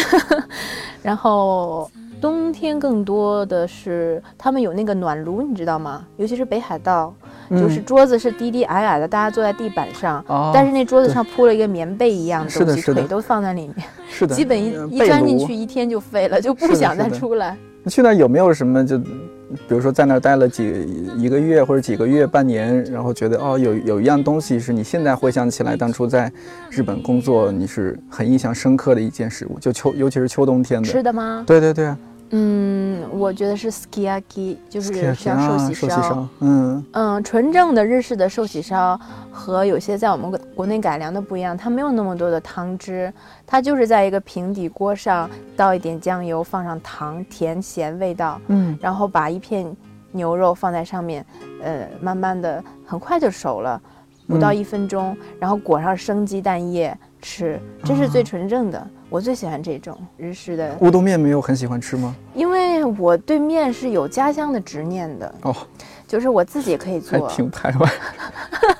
[1.02, 1.90] 然后
[2.24, 6.06] 冬天更多的是他们有那个暖炉，你知道吗？
[6.16, 7.14] 尤其是北海道。
[7.50, 17.54] 就是桌子是低低矮矮的，大家坐在地板上，但是那桌子上铺了一个棉被一样的东西，腿都放在里面，是的，基本一一钻进去一天就废了，就不想再出来。
[17.82, 19.10] 你去那有没有什么就，比
[19.68, 26.32] 如说在那儿待了几一个月或者几个月半年，然后觉得哦有有一样东西是你现在回想起来当初在
[26.70, 31.44] 日本工作你是很印象深刻的一件事物，就秋尤其是秋冬天的吃的吗？
[31.46, 31.94] 对对对。
[32.30, 36.28] 嗯，我觉得是 skiaki，就是像寿喜烧。
[36.40, 38.98] 嗯嗯，纯正的日式的寿喜烧
[39.30, 43.12] 和有些在我们国内改良的不一样，它没有那么多的汤汁，
[43.46, 48.40] 它就是在一个平底锅上倒一点酱油，放上糖，甜咸味道。
[48.48, 49.64] 嗯，然后把一片
[50.10, 51.24] 牛肉放在上面，
[51.62, 53.80] 呃，慢慢的很快就熟了，
[54.26, 58.86] 不到一分钟，然后裹上生鸡蛋液吃，这是最纯正的。
[59.14, 62.16] 我最喜欢这种日式的乌冬面，没有很喜欢吃吗？
[62.34, 65.54] 因为我对面是有家乡的执念的哦，
[66.04, 67.88] 就是我自己可以做，挺排外。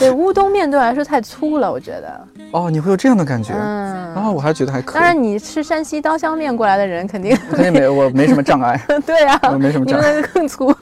[0.00, 2.20] 对乌冬面对我来说太粗了，我觉得。
[2.52, 3.52] 哦，你会有这样的感觉？
[3.54, 4.94] 嗯，然后，我还觉得还可以。
[4.94, 8.80] 当然，你吃山西刀削面过来的人肯定 肯定没有，我没什么障碍。
[9.06, 10.10] 对呀，我没什么障碍。
[10.10, 10.74] 你那个更粗。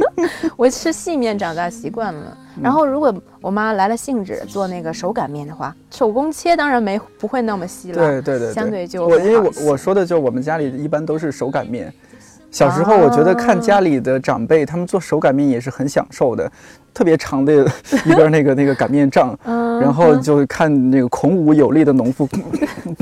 [0.56, 2.36] 我吃细面长大习惯了。
[2.60, 7.96] 然后，如果我妈来了兴致做那个手擀面的话，手工切当然没不会那么细了。
[7.96, 11.92] 对对对，相对就我因为我我说的就我们家里一般都是手擀面。
[12.54, 16.50] 小时候我觉得看家里的长辈他们做手擀面也是很享受的。
[16.94, 17.52] 特别长的
[18.06, 19.36] 一根那个那个擀面杖，
[19.82, 22.28] 然后就看那个孔武有力的农妇，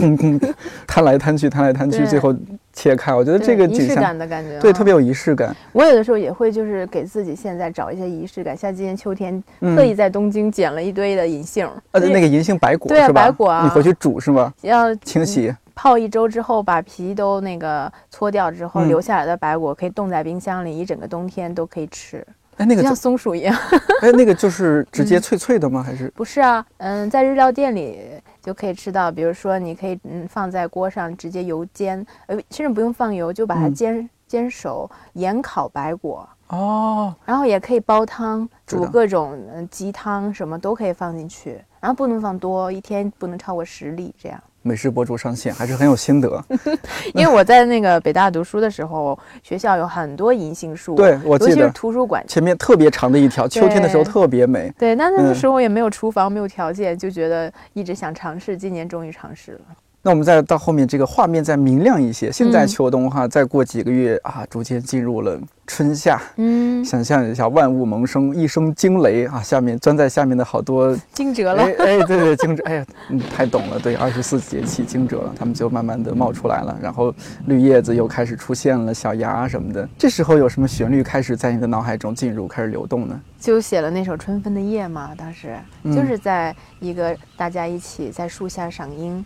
[0.88, 2.34] 摊来摊去，摊来摊去，最后
[2.72, 3.14] 切开。
[3.14, 5.54] 我觉得这个仪式感的感觉，对，特别有仪式感。
[5.72, 9.44] 我有的时候也会就是给自己现在找一些仪式感，像今年秋天
[9.76, 13.26] 特意在东京捡了一堆的银杏，呃，那个银杏白果是吧？
[13.26, 14.50] 白果，你回去煮是吗？
[14.62, 22.26] 要清洗，泡一周之后把皮都那个搓掉之后，留下来的白果可以冻在冰箱里，一整个冬天都可以吃。
[22.58, 23.56] 哎，那个像松鼠一样。
[24.02, 25.82] 哎，那个就是直接脆脆的吗？
[25.82, 26.64] 还是不是啊？
[26.76, 27.98] 嗯，在日料店里
[28.42, 29.10] 就可以吃到。
[29.10, 37.14] 比如说，你可以嗯放在锅上直接油煎，呃，甚至不用放油，就把它煎煎熟，盐烤白果哦。
[37.24, 39.38] 然后也可以煲汤，煮各种
[39.70, 44.38] 鸡汤什么都可以放进去，然后不能放多，一天不能超过十粒这样。
[44.62, 46.42] 美食博主上线还是很有心得，
[47.14, 51.68] 因为我在那个北大读书的时候，学校有很多银杏树，对我记得。
[51.70, 52.24] 图书馆。
[52.28, 54.72] 前面特别长的一条，秋天的时候特别美。
[54.78, 59.60] 对，那那个时候也没有厨房，没有条件，就觉得一直想尝试，今年终于尝试了。
[60.04, 62.32] 那我们再到后面，这个画面再明亮一些。
[62.32, 66.20] 现在秋冬哈，再过几个月啊，逐渐进入了春夏。
[66.38, 71.62] 嗯，想象一下，万物萌生，一声惊雷啊，下面钻在下面的好多惊蛰了。
[71.62, 72.64] 哎哎，对对，惊蛰。
[72.64, 73.78] 哎呀，嗯，太懂了。
[73.78, 77.14] 对，二十四节气惊蛰了，它们就慢慢的冒出来了，然后
[77.46, 79.88] 绿叶子又开始出现了，小芽什么的。
[79.96, 83.20] 这时候有什么旋律开始在你的脑海中进入，开始流动呢？
[83.38, 89.18] 就写了那首《春分的夜》嘛，当时就是在一个大家一起在树下赏樱。
[89.18, 89.24] 嗯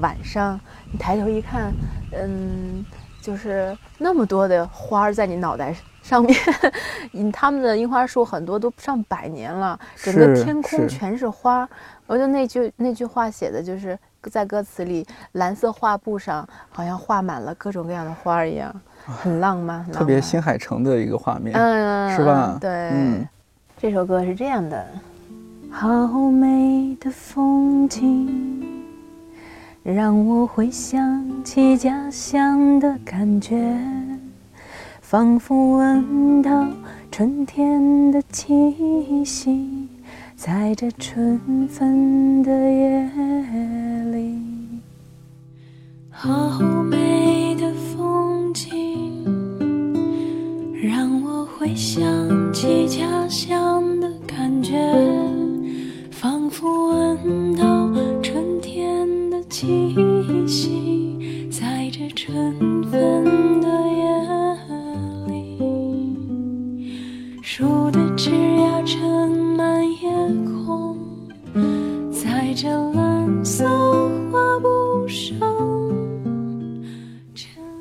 [0.00, 0.58] 晚上
[0.90, 1.72] 你抬头一看，
[2.12, 2.84] 嗯，
[3.20, 6.38] 就是那么多的花儿在你脑袋上面，
[7.12, 11.68] 嗯，他们的樱花树很多都上百年了，整个天空全是花。
[12.06, 13.98] 我觉得那句那句话写的就是
[14.30, 18.72] 在歌词里，蓝色画布上好像画满了各种各样的花儿一样，
[19.04, 22.58] 很浪漫，特别新海诚的一个画面，嗯，是吧？
[22.60, 23.26] 对，嗯，
[23.76, 24.86] 这首歌是这样的，
[25.70, 28.75] 好美的风景。
[29.94, 33.56] 让我回想起家乡的感觉，
[35.00, 36.66] 仿佛闻到
[37.12, 38.52] 春天的气
[39.24, 39.86] 息，
[40.34, 43.08] 在这春分的夜
[44.10, 44.36] 里。
[46.10, 49.22] 好美的风景，
[50.82, 52.04] 让我回想
[52.52, 54.76] 起家乡的感觉，
[56.10, 57.64] 仿佛闻到
[59.66, 64.06] 气息在这春分的夜
[65.26, 65.42] 里
[67.42, 70.08] 树的枝桠盛满夜
[70.44, 70.96] 空
[72.12, 73.66] 在这蓝色
[74.30, 75.36] 化不上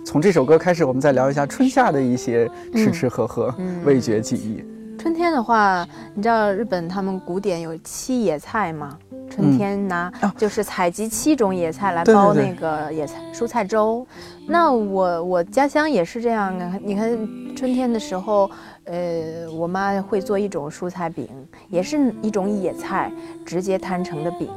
[0.04, 3.54] 从这首歌开始我们再聊一下春夏的一些吃吃喝喝
[3.86, 4.64] 味觉记忆。
[4.98, 8.98] 春天的话你知道日本他们古典有七野菜吗？
[9.36, 14.08] 春天拿就是采集七种野菜来煲那个野菜蔬菜粥。
[14.48, 16.72] 那我我家乡也是这样的。
[16.82, 17.10] 你看
[17.54, 18.50] 春天的时候，
[18.86, 21.28] 呃，我妈会做一种蔬菜饼，
[21.70, 23.12] 也是一种野菜
[23.46, 24.48] 直接摊成的饼。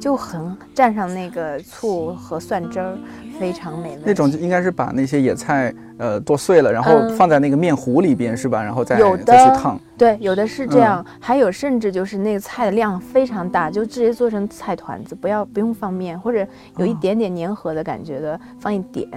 [0.00, 2.96] 就很蘸上那个醋和蒜汁儿，
[3.38, 4.02] 非常美味。
[4.04, 8.62] 那种就应该是把那些野菜呃剁碎了，然后放在那个面糊里边是吧？
[8.62, 9.78] 然后再再去烫。
[9.96, 19.08] 对，有的是这样，还有甚至就是那个菜的量非常大，就直接做成菜团子，不要不用放面，或者有一点点粘合的感觉的，放一点，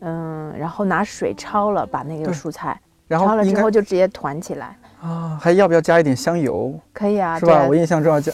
[0.00, 2.78] 嗯，然后拿水焯了，把那个蔬菜
[3.08, 4.76] 焯了之后就直接团起来。
[5.00, 6.78] 啊，还要不要加一点香油？
[6.92, 7.66] 可以啊，是吧？
[7.66, 8.30] 我印象中要加。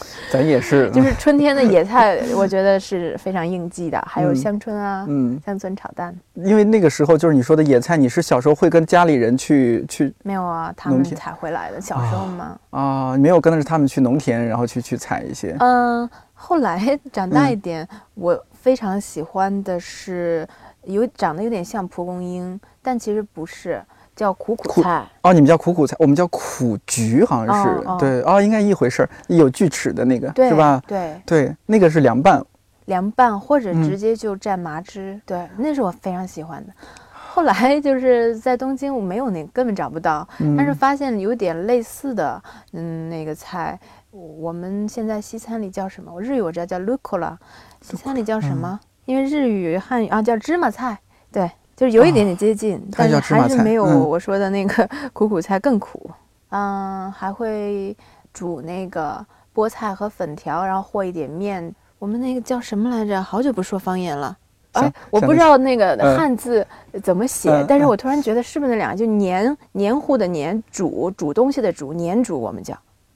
[0.30, 4.02] 咱也是，就是春天的野菜， 我觉得是非常应季的。
[4.06, 6.14] 还有香椿啊，嗯，香椿炒蛋。
[6.34, 10.12] 因为那个时候就是你说的野菜，你是小时候会跟家里人去去？
[10.24, 11.80] 没有啊，他们采回来的。
[11.80, 15.56] 小时候嘛，啊，没有跟着他们去农田，然后去去采一些。
[15.60, 20.46] 嗯，后来长大一点，我非常喜欢的是
[20.82, 23.80] 有长得有点像蒲公英，但其实不是。
[24.16, 30.82] 叫苦苦菜哦，你们叫苦苦菜，我们叫苦菊，好像是对哦，应该一回事儿，有锯齿的那个是吧？
[30.88, 32.42] 对对，那个是凉拌，
[32.86, 36.72] 凉拌或者直接就蘸麻汁，对，那是我非常喜欢的。
[37.12, 40.26] 后来就是在东京，我没有那个根本找不到，
[40.56, 43.78] 但是发现有点类似的，嗯，那个菜，
[44.10, 46.10] 我们现在西餐里叫什么？
[46.10, 47.38] 我日语我知道叫 l u c o l a
[47.82, 48.80] 西餐里叫什么？
[49.04, 50.98] 因为日语汉语啊叫芝麻菜，
[51.30, 51.50] 对。
[51.76, 56.10] 就是有一点点接近，但是还是没有我说的那个 苦苦菜更苦。
[56.48, 57.94] 嗯，还会
[58.32, 61.74] 煮那个菠菜和粉条，然后和一点面。
[61.98, 63.22] 我们那个叫什么来着？
[63.22, 64.36] 好久不说方言了。
[64.72, 66.66] 哎，我不知道那个汉字
[67.02, 68.96] 怎么写，但是我突然觉得是不是那两个？
[68.96, 72.74] 就黏黏糊的黏，煮煮东西的煮，黏煮我们叫。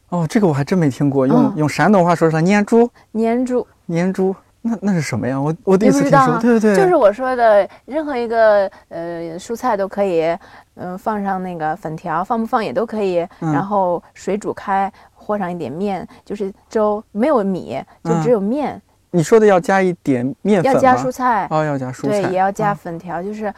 [0.09, 1.27] 哦，这个我还真没听过。
[1.27, 4.35] 用用山东话说出来，黏猪，黏猪，黏猪。
[4.63, 5.41] 那那是什么呀？
[5.41, 10.37] 我我第一次听说，对对对，就是我说的，任何一个呃蔬菜都可以，
[10.75, 18.81] 嗯，放上那个粉条，放不放也都可以，然后水煮开，和上一点面，就是粥，没有米，就只有面。
[19.13, 23.53] 你说的要加一点面粉要加蔬菜哦，要加蔬菜，对，也要加粉条，就是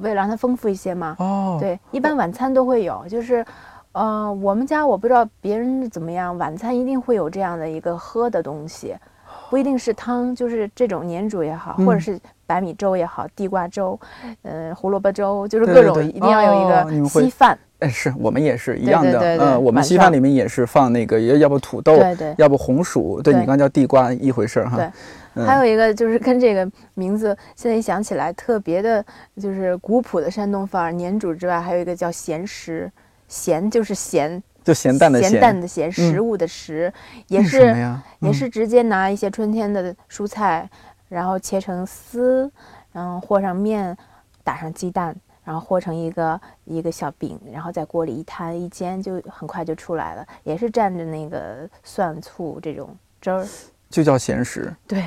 [0.00, 1.14] 为了让它丰富一些嘛。
[1.18, 3.44] 哦，对，一般晚餐都会有，就是，
[3.92, 8.96] 呃，我们家我不知道别人怎么样，晚餐一定会有这样的一个喝的东西。
[9.48, 13.98] 不一定是汤，就是这种黏煮也好，或者是白米粥也好，地瓜粥，
[14.42, 17.58] 呃，胡萝卜粥，就是各种一定要有一个稀饭。
[17.78, 24.78] 哎，是我们也是一样的，嗯，我们稀饭里面也是放那个，要要不土豆，对对，要不红薯，对你刚叫地瓜一回事儿哈。
[25.34, 29.04] 对，还有一个就是跟这个名字现在一想起来特别的，
[29.40, 32.90] 就是古朴的山东范儿，黏煮之外，还有一个叫咸食，
[33.28, 34.42] 咸就是咸。
[34.66, 36.92] 就咸淡的咸，咸淡的咸，食物的食，
[37.28, 37.72] 也是
[38.18, 40.68] 也是直接拿一些春天的蔬菜，
[41.08, 42.50] 然后切成丝，
[42.90, 43.96] 然后和上面，
[44.42, 52.88] 打上鸡蛋，然后和成一个一个小饼，然后在锅里一摊一煎，就很快就出来了，也是蘸着那个蒜醋这种
[53.20, 53.46] 汁儿。
[53.88, 55.04] 就叫闲时，对，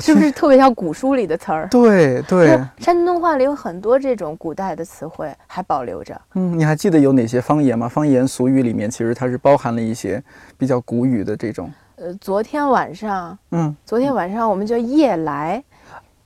[0.00, 1.68] 是不是特别像古书里的词儿？
[1.68, 6.18] 对对，山东话里有很多这种古代的词汇还保留着。
[6.34, 7.88] 嗯，你还记得有哪些方言吗？
[7.88, 10.22] 方言俗语里面其实它是包含了一些
[10.56, 11.70] 比较古语的这种。
[11.96, 15.62] 呃，昨天晚上，嗯，昨天晚上我们叫夜来。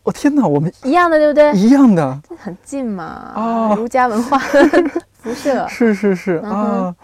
[0.02, 1.52] 我天哪，我们一样的对不对？
[1.54, 3.04] 一样的，这很近嘛。
[3.04, 4.38] 啊，儒家文化
[5.18, 5.66] 辐射。
[5.66, 6.94] 是是是啊，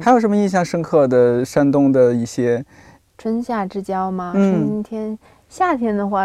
[0.00, 2.64] 还有什么印象深刻的山东的一些？
[3.20, 4.32] 春夏之交吗？
[4.32, 6.24] 春天、夏天的话，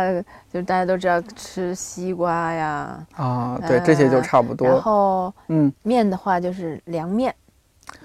[0.50, 3.06] 就大家都知道吃西瓜呀。
[3.18, 4.66] 啊，对，这些就差不多。
[4.66, 7.36] 然后，嗯，面的话就是凉面，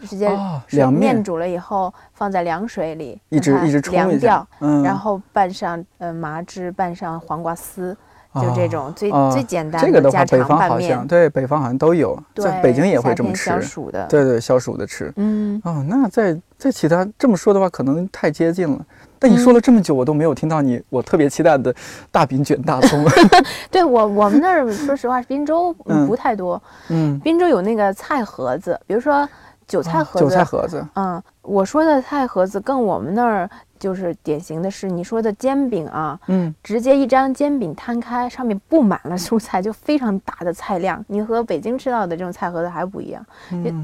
[0.09, 0.29] 直接
[0.71, 7.97] 凉面煮了以后放在凉水里，一直一直凉掉，然后拌上呃麻汁，拌上黄瓜丝。
[8.35, 13.51] 就这种最最简单的这个的话，北方好像对北方好像都有，在北京也会这么吃。
[13.51, 15.13] 消暑的，对对，消暑的吃。
[15.17, 18.79] 嗯哦，那在在其他这么说的话，可能太接近了。
[19.19, 21.75] 但你说了这么久，我都没有听到你我特别期待的
[22.11, 23.05] 大饼卷大葱。
[23.71, 25.75] 对我我们那儿说实话，滨州
[26.07, 26.63] 不太多。
[26.89, 29.29] 嗯，滨州有那个菜盒子，比如说
[29.71, 30.27] 韭菜盒子。
[30.27, 30.87] 韭菜盒子。
[30.95, 33.49] 嗯，我说的菜盒子，跟我们那儿。
[33.81, 41.03] 就是典型的是你说的煎饼啊，嗯，直接一张煎饼摊开，上面布满了蔬菜，就非常大的菜量。
[41.09, 43.25] 你和北京吃到的这种菜盒子还不一样，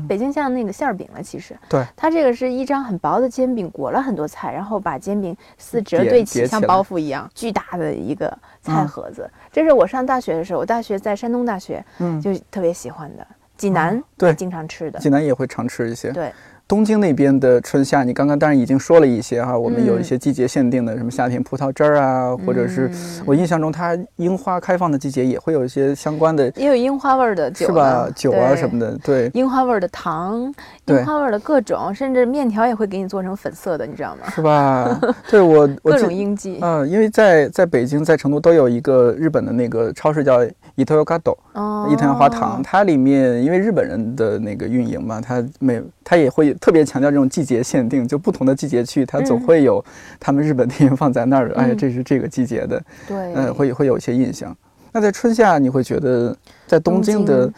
[0.07, 8.31] 北京像那个馅儿饼了，其实，对，它这个是一张很薄的煎饼，裹了很多菜，然后把煎饼四折对齐，像包袱一样，巨大的一个
[8.61, 9.27] 菜盒子。
[9.51, 13.27] 这是我上大学的时候，我大学在山东大学，嗯，就特别喜欢的。
[13.57, 16.33] 济南对，经常吃的，济南也会常吃一些，对。
[16.69, 22.91] 东京那边的春夏，你刚刚当然已经说了一些哈，我们有一些季节限定的，什么夏天葡萄汁儿啊，或者是
[23.25, 28.09] 我印象中它樱花开放的季节也会有一些相关的，也有樱花味儿的酒，是吧？
[28.17, 30.53] 酒啊什么的，对，樱花味儿的糖，
[30.87, 34.29] 樱花味儿的各种，甚至面条也会给你做成粉色的，你知道吗？
[34.35, 35.01] 是吧？
[35.31, 36.59] 对 我各种应季。
[36.63, 40.45] 嗯，因为在在北京在成都都有一个日本的那个超市叫
[40.75, 41.21] 伊藤洋华
[41.53, 49.85] 哦，伊藤洋华堂，它里面因为日本人的那个运营嘛，它每它也会特别强调这种季节限定，就不同的季节去，它总会有
[50.19, 51.53] 他们日本电影放在那儿。
[51.55, 54.57] 哎，这是这个季节的，对，嗯，会会有一些印象。
[54.93, 56.37] 那在春夏，你会觉得
[56.67, 57.53] 在东京的，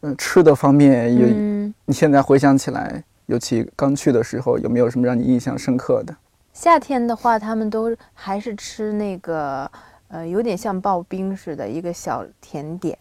[0.00, 6.14] 嗯，吃的方面有，你现在回想起来，尤其刚去的时候，有没有什么让你印象深刻的？
[6.52, 9.70] 夏天的话，他们都还是吃那个。
[10.08, 12.96] 呃，有点像刨冰似的，一个小甜点，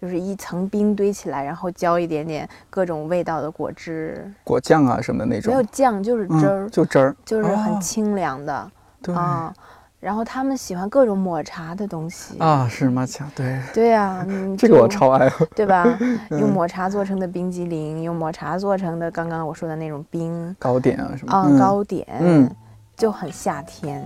[0.00, 5.52] 就是一层冰堆起来，然后浇一点点各种味道的果汁、果酱啊什么的那种。
[5.52, 8.70] 没有酱，就是汁儿，就汁儿，就是很清凉的。
[9.02, 9.52] 对啊，
[10.00, 13.60] 然后他们喜欢各种抹茶的东西啊，是抹茶，对。
[13.74, 14.26] 对呀，
[14.56, 15.86] 这个我超爱，对吧？
[16.30, 22.50] 用抹茶做成的冰激凌，用抹茶做成的刚刚我说的那种冰糕点啊什么啊，糕点，嗯，
[22.96, 24.02] 就很夏天。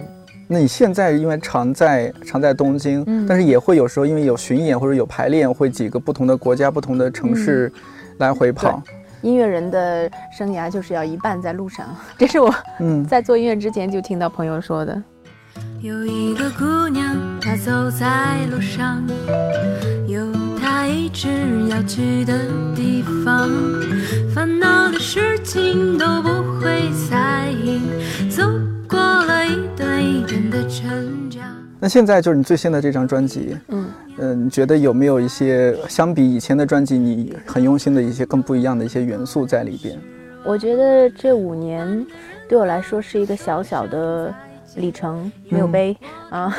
[0.53, 7.73] 那你现在因为常在常在东京，但是也会有时候因为有巡演或者有排练，会几个不同的国家、不同的城市
[8.19, 8.83] 来回跑。
[9.23, 11.87] 音乐人的生涯就是要一半在路上，
[12.19, 12.53] 这是我
[13.09, 15.01] 在做音乐之前就听到朋友说的。
[15.81, 19.01] 有一个姑娘，她走在路上，
[20.09, 20.21] 有
[20.61, 21.29] 她一直
[21.69, 22.35] 要去的
[22.75, 23.49] 地方，
[24.35, 26.29] 烦恼的事情都不
[26.61, 27.81] 会在意。
[28.29, 28.43] 走。
[31.83, 33.87] 那现在就是你最新的这张专辑，嗯。
[34.19, 39.99] 嗯，你觉得有没有一些相比以前的专辑，你很用心的一些更不一样的一些元素在里边？
[40.45, 42.07] 我觉得这五年
[42.49, 44.35] 对我来说是一个小小的
[44.77, 45.97] 里程，没有碑
[46.29, 46.55] 啊，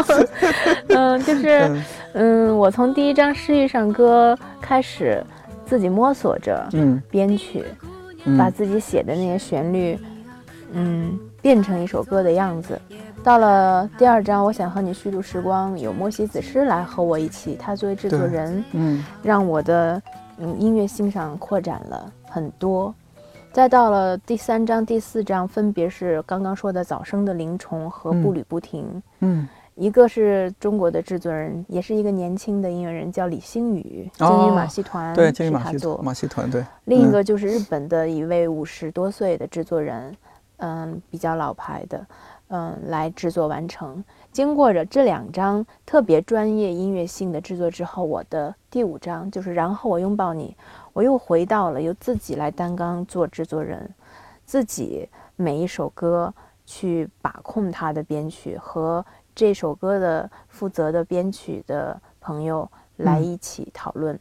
[0.88, 5.24] 嗯，就是嗯，我从第一张《诗遇上歌》开始
[5.64, 7.64] 自己摸索着，嗯，编曲，
[8.36, 9.98] 把自己写的那些旋律，
[10.72, 11.18] 嗯。
[11.44, 12.80] 变成一首歌的样子。
[13.22, 20.00] 到了第二章，我想和你虚度时光，有莫西子诗来和我一起，他作为制作人，嗯，让我的
[20.38, 22.94] 嗯音乐欣赏扩展了很多。
[23.52, 36.64] 再到了第三章、第四章，分别是刚刚说的早生的灵虫和步履不停，嗯，一个是中国的制作人，也是一个年轻的音乐人，叫李星宇，金鱼马戏团，对，金鱼马戏马戏团，对。
[36.86, 40.10] 另一个就是日本的一位五十多岁的制作人。
[40.10, 40.16] 嗯，
[41.10, 42.06] 比较老牌的，
[42.48, 44.02] 嗯，来制作完成。
[44.32, 50.56] 经过着这两张特别专业音乐性的制作之后，我的第五张就是然后我拥抱你，
[50.92, 53.94] 我又回到了由自己来担纲做制作人，
[54.44, 56.32] 自己每一首歌
[56.64, 64.18] 去把控它的编曲和这首歌的负责的编曲的朋友来一起讨论。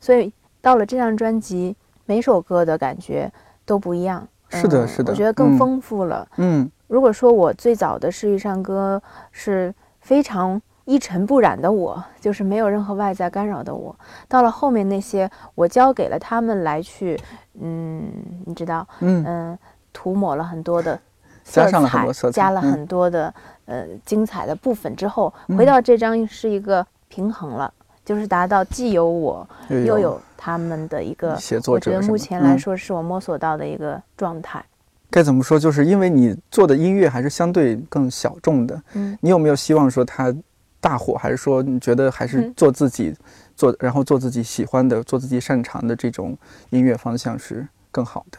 [0.00, 3.32] 所以到了这张专辑，每首歌的感觉
[3.64, 4.26] 都不一样。
[4.48, 6.26] 是的，是的，我觉得更丰富了。
[6.36, 13.94] 嗯，如果说我最早的诗遇上歌是非常一尘不染的，我就是没有任何外在干扰的我。
[14.28, 17.18] 到了后面那些，我交给了他们来去，
[17.60, 18.08] 嗯，
[18.44, 19.58] 你知道，嗯嗯，
[19.92, 20.98] 涂抹了很多的
[21.42, 23.32] 色彩，加了很多的
[23.64, 27.72] 呃精彩的部分之后，回到这张是一个平衡了，
[28.04, 30.20] 就是达到既有我又有。
[30.44, 34.62] 他们的一个写作者，我觉得目前来说是我摸索到的一个状态。
[35.10, 35.58] 该怎么说？
[35.58, 38.78] 就是因为你做的音乐还是相对更小众的。
[38.92, 40.34] 嗯，你有没有希望说它
[40.82, 43.16] 大火，还是说你觉得还是做自己
[43.56, 46.36] 做，然后做自己喜欢的、做自己擅长的这种
[46.68, 48.38] 音乐方向是更好的？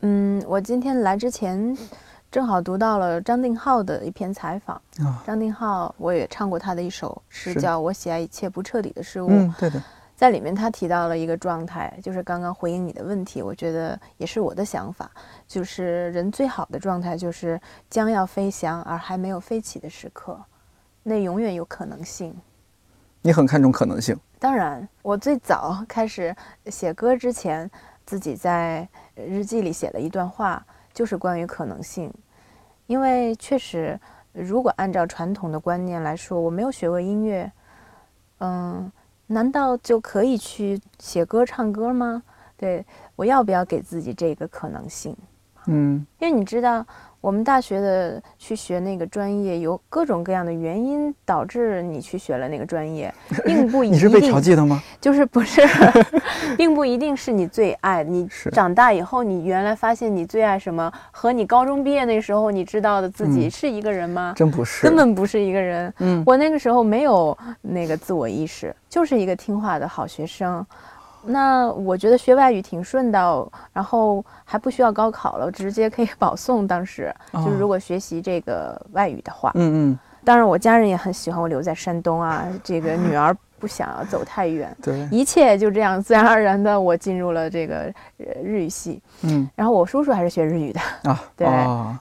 [0.00, 1.74] 嗯，我今天来之前。
[2.30, 4.80] 正好读到了张定浩的一篇采访。
[5.26, 9.28] 张定浩，我也唱过他的一首诗，叫《我喜爱一切不彻底的事物》。
[9.30, 9.82] 嗯，对的。
[10.22, 15.10] 在里面他提到了一个状态，就是刚刚回应你的问题，我觉得也是我的想法，
[15.48, 17.60] 就是人最好的状态就是
[17.90, 20.40] 将要飞翔而还没有飞起的时刻，
[21.02, 22.32] 那永远有可能性。
[23.20, 24.16] 你很看重可能性？
[24.38, 26.32] 当然，我最早开始
[26.66, 27.68] 写歌之前。
[28.04, 32.12] 自己在日记里写了一段话，就是关于可能性。
[32.86, 33.98] 因为确实，
[34.32, 37.50] 如果按照传统的观念来说，我没有学过音乐，
[38.38, 38.90] 嗯，
[39.28, 42.22] 难道就可以去写歌唱歌吗？
[42.56, 42.84] 对
[43.16, 45.16] 我要不要给自己这个可能性？
[45.66, 46.86] 嗯，因为你知道。
[47.22, 53.14] 我们大学的去学那个专业，有各种各样的原因导致你去学了那个专业，
[53.46, 53.96] 并不一定。
[53.96, 54.82] 你是被调剂的吗？
[55.00, 55.62] 就是不是，
[56.58, 58.02] 并不一定是你最爱。
[58.02, 64.34] 你长大以后，你原来发现你最爱什么，和你高中毕业那时候你知道的自己是一个人吗？
[64.36, 65.94] 真不是，根本不是一个人。
[65.98, 70.66] 嗯，我那个时候没有那个自我意识，就是一个听话的好学生。
[71.24, 76.66] 那我觉得学外语挺顺的，然后还不需要高考了，直接可以保送。
[76.66, 79.98] 当时就是如果学习这个外语的话，嗯嗯。
[80.24, 84.74] 当然我家人也很喜欢我留在山东啊，这个女儿不想要走太远。
[84.80, 87.92] 对，一切就这样自然而然的我进入了这个
[88.42, 89.02] 日语系。
[89.22, 89.48] 嗯。
[89.56, 91.20] 然后我叔叔还是学日语的啊。
[91.36, 91.48] 对。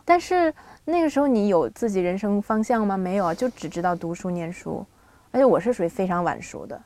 [0.06, 0.54] 但是
[0.86, 2.96] 那个时候你有自己人生方向吗？
[2.96, 4.86] 没有，就只知道读书念书，
[5.32, 6.80] 而且我是属于非常晚熟的。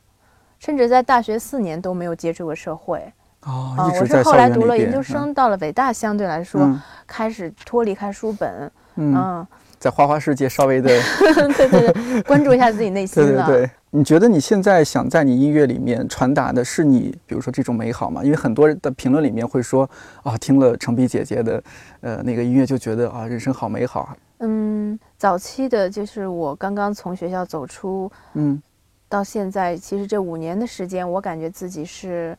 [0.60, 3.02] 甚至在大学四年都没有接触过社会
[3.44, 6.68] 哦，我是后来读了研究生，到了北大，相对来说
[7.06, 9.46] 开始脱离开书本，嗯，
[9.78, 10.90] 在花花世界稍微的
[11.56, 13.46] 对对对，关注一下自己内心了。
[13.46, 18.24] 对对对，你觉得你现在想在你音乐里面传达的是你，比如说这种美好吗？
[18.24, 19.88] 因为很多人的评论里面会说
[20.24, 21.64] 啊，听了程璧姐姐的
[22.02, 24.10] 呃那个音乐就觉得啊，人生好美好。
[24.40, 28.60] 嗯，早期的就是我刚刚从学校走出，嗯。
[29.16, 32.38] 到现在，其实这五年的时间，我感觉自己是，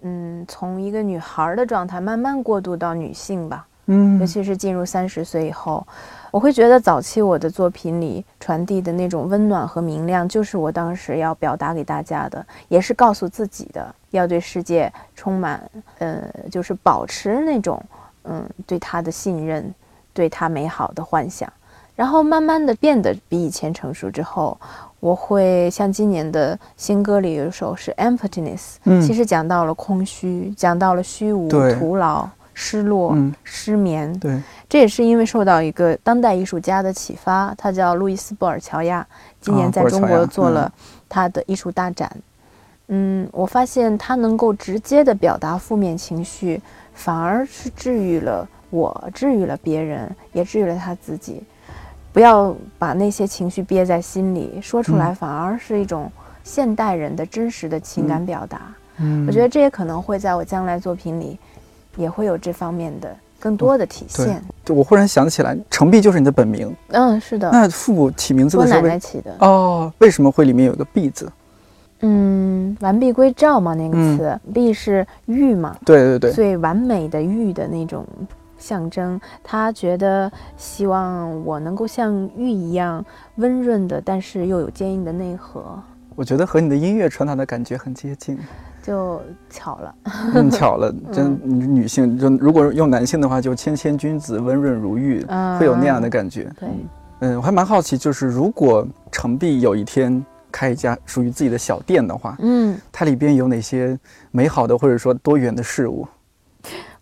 [0.00, 3.64] 嗯，从一个女孩的状态慢慢过渡到女性吧。
[3.86, 5.86] 嗯，尤其是进入三十岁以后，
[6.32, 17.80] 我会觉得早期我的作品里传递的那种温暖和明亮，就是我当时要表达给大家的，也是告诉自己的，要对世界充满，呃，就是保持那种，
[18.24, 19.72] 嗯，对他的信任，
[20.12, 21.48] 对他美好的幻想。
[21.94, 24.58] 然后慢慢的变得比以前成熟之后。
[25.00, 34.12] 我会像今年的新歌里有一首是 Emptiness，嗯，其实讲到了空虚，讲到了虚无、徒劳、失落、失眠。
[34.18, 39.06] 对，这也是因为受到一个当代艺术家的启发，他叫路易斯·布尔乔亚，
[39.40, 40.72] 今年在中国做了
[41.08, 42.10] 他的艺术大展。
[42.88, 46.60] 嗯，我发现他能够直接的表达负面情绪，
[46.94, 51.42] 反而是治愈了我，治愈了别人，也治愈了他自己。
[52.18, 56.10] 不要把那些情绪憋在心里，说出来反而是一种
[56.42, 58.74] 现代人的真实的情感表达。
[58.96, 61.38] 嗯，我觉得这也可能会在我将来作品里，
[61.96, 64.42] 也会有这方面的更多的体现。
[64.64, 66.74] 对，我忽然想起来，程璧就是你的本名。
[66.88, 67.52] 嗯，是的。
[67.52, 69.36] 那父母起名字的时候，我奶奶起的。
[69.38, 71.30] 哦，为什么会里面有个璧字？
[72.00, 75.76] 嗯，完璧归赵嘛，那个词，璧是玉嘛？
[75.84, 78.04] 对对对，最完美的玉的那种。
[78.58, 79.18] 象征。
[79.42, 83.04] 他觉得希望我能够像玉一样
[83.36, 85.80] 温润的，但是又有坚硬的内核。
[86.14, 88.36] 我觉得和你的音乐传达的感觉很接近，
[88.82, 89.94] 就巧了，
[90.34, 95.24] 嗯，巧了， 真女性就如果用男性的话，就谦谦君子，温润如玉，
[95.60, 96.52] 会有那样的感觉。
[96.58, 96.68] 对，
[97.20, 103.96] 嗯，我还蛮好奇，就是如果程璧有一天开一家属于自己的小店的话，嗯，它里边有哪些
[104.32, 106.04] 美好的或者说多元的事物？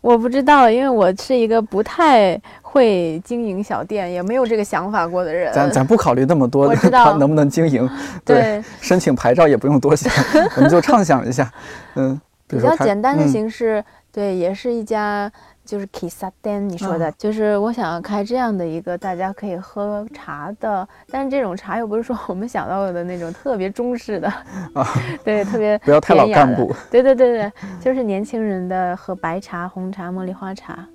[0.06, 5.52] 我不知道，因为我是一个不太会经营小店，也没有这个想法过的人。
[5.52, 7.90] 咱咱不考虑那么多，我知道能不能经营。
[8.24, 10.12] 对，申请牌照也不用多想，
[10.54, 11.50] 我们就畅想一下。
[11.96, 15.28] 嗯，比较简单的形式，对，也是一家。
[15.66, 24.28] 就是 kissa den，你说的，就是我想要开这样的一个大家可以喝茶的，但是这种茶又不是说我们想到的那种特别中式的
[24.72, 24.86] 啊，
[25.24, 30.86] 对，特别不要太老干部，对对对对， 就是年轻人的喝白茶、红茶、茉莉花茶，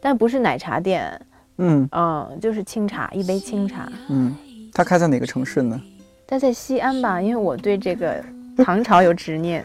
[0.00, 1.20] 但不是奶茶店，
[1.58, 4.34] 嗯嗯，就是清茶，一杯清茶，嗯，
[4.72, 5.78] 它开在哪个城市呢？
[6.26, 8.24] 它在西安吧，因为我对这个。
[8.64, 9.64] 唐朝有执念，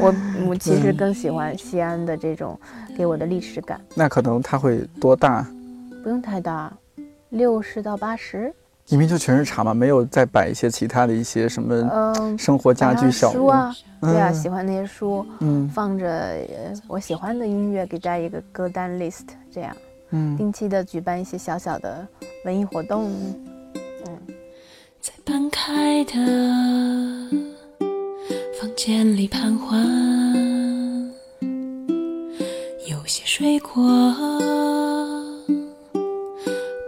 [0.00, 0.12] 我
[0.48, 2.58] 我其实更喜欢西安的这种
[2.96, 3.80] 给我的历史感。
[3.94, 5.46] 那可能它会多大？
[6.02, 6.72] 不用太大，
[7.30, 8.52] 六十到八十。
[8.88, 9.72] 里面就全是茶嘛？
[9.72, 11.74] 没有再摆一些其他的一些什么？
[11.74, 16.36] 嗯，生活家具小书啊，对啊，喜欢那些书，嗯，放着
[16.88, 19.74] 我喜欢的音乐，给大家一个歌单 list，这样，
[20.10, 22.06] 嗯，定期的举办一些小小的
[22.44, 23.12] 文艺活动，
[24.06, 24.18] 嗯，
[25.00, 26.12] 在半开的。
[28.60, 30.51] 房间里盘桓，有
[33.12, 33.84] 些水果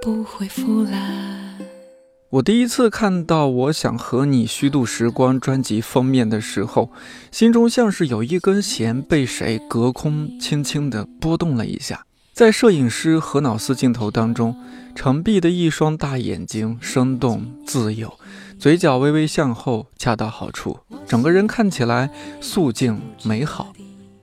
[0.01, 1.59] 不会腐烂。
[2.31, 6.91] 我第一次看到《我想和你虚度时光》专辑封面的时候，
[7.31, 12.07] 心中像是有一根弦被谁隔空轻轻地拨动了一下。
[12.33, 14.57] 在摄影师何脑斯镜头当中，
[14.95, 18.19] 程璧的一双大眼睛生动自由，
[18.59, 22.09] 嘴角微微向后，恰到好处，整个人看起来
[22.41, 23.75] 素净美好。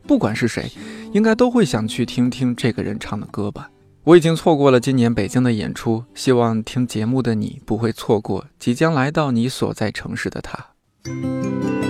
[0.07, 0.69] 不管是谁，
[1.13, 3.69] 应该都会想去听听这个人唱的歌吧。
[4.03, 11.80] 我已经错过了今年北京的演出，希望听节目的你不会错过即将来到你所在城市的他。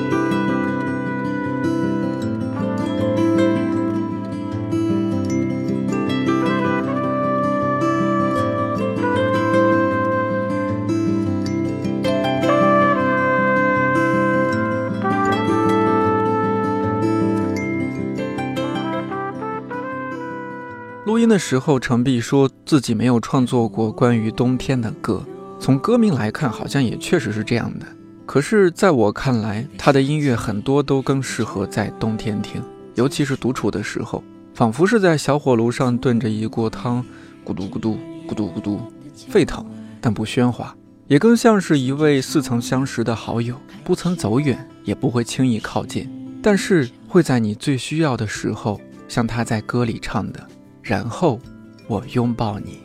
[21.32, 25.26] 的时候，程璧说自己没有创作过关于冬天的歌。
[25.62, 27.86] 从歌名来看，好像也确实是这样的。
[28.26, 32.62] 可是，在我看来，他的音乐很多都更适合在冬天听，
[32.96, 34.22] 尤其是独处的时候，
[34.54, 37.02] 仿佛是在小火炉上炖着一锅汤，
[37.46, 38.82] 咕嘟咕嘟咕嘟咕嘟，
[39.30, 39.66] 沸腾
[40.02, 40.76] 但不喧哗，
[41.08, 43.56] 也更像是一位似曾相识的好友，
[43.86, 46.10] 不曾走远，也不会轻易靠近，
[46.44, 50.46] 但是会在你最需要的时候，像他在歌里唱的。
[50.82, 51.40] 然后
[51.88, 52.80] 我拥抱你，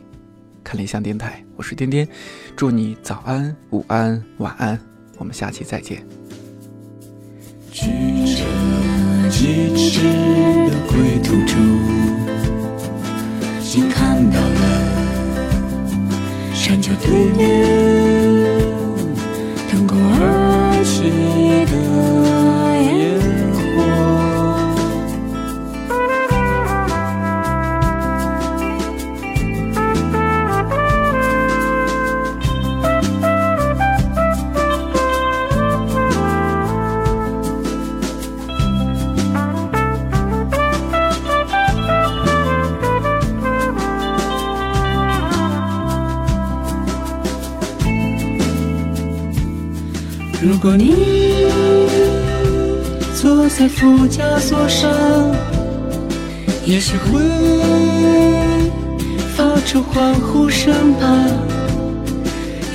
[0.63, 2.07] 看理想电台，我是颠颠，
[2.55, 4.79] 祝你早安、午安、晚安，
[5.17, 6.05] 我们下期再见。
[7.71, 7.87] 举
[8.35, 8.43] 着
[9.29, 10.03] 几支
[10.69, 11.55] 的归途舟，
[13.61, 14.59] 心看到了
[16.53, 18.16] 山丘对面。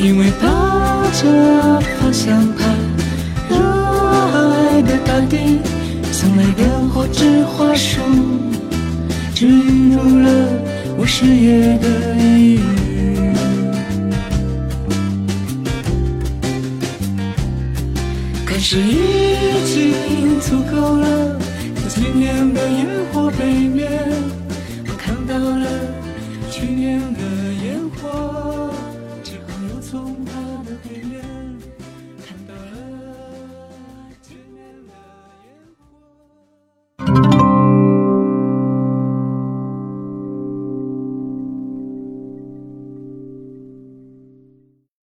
[0.03, 0.48] 因为抱
[1.12, 2.76] 着方向盘，
[3.48, 5.61] 热爱的大地
[6.11, 8.00] 送来的火之花束，
[9.32, 10.26] 植入了
[10.98, 11.86] 我视野的
[12.18, 12.62] 阴影。
[18.64, 19.36] 是已
[20.09, 21.11] 经足够了。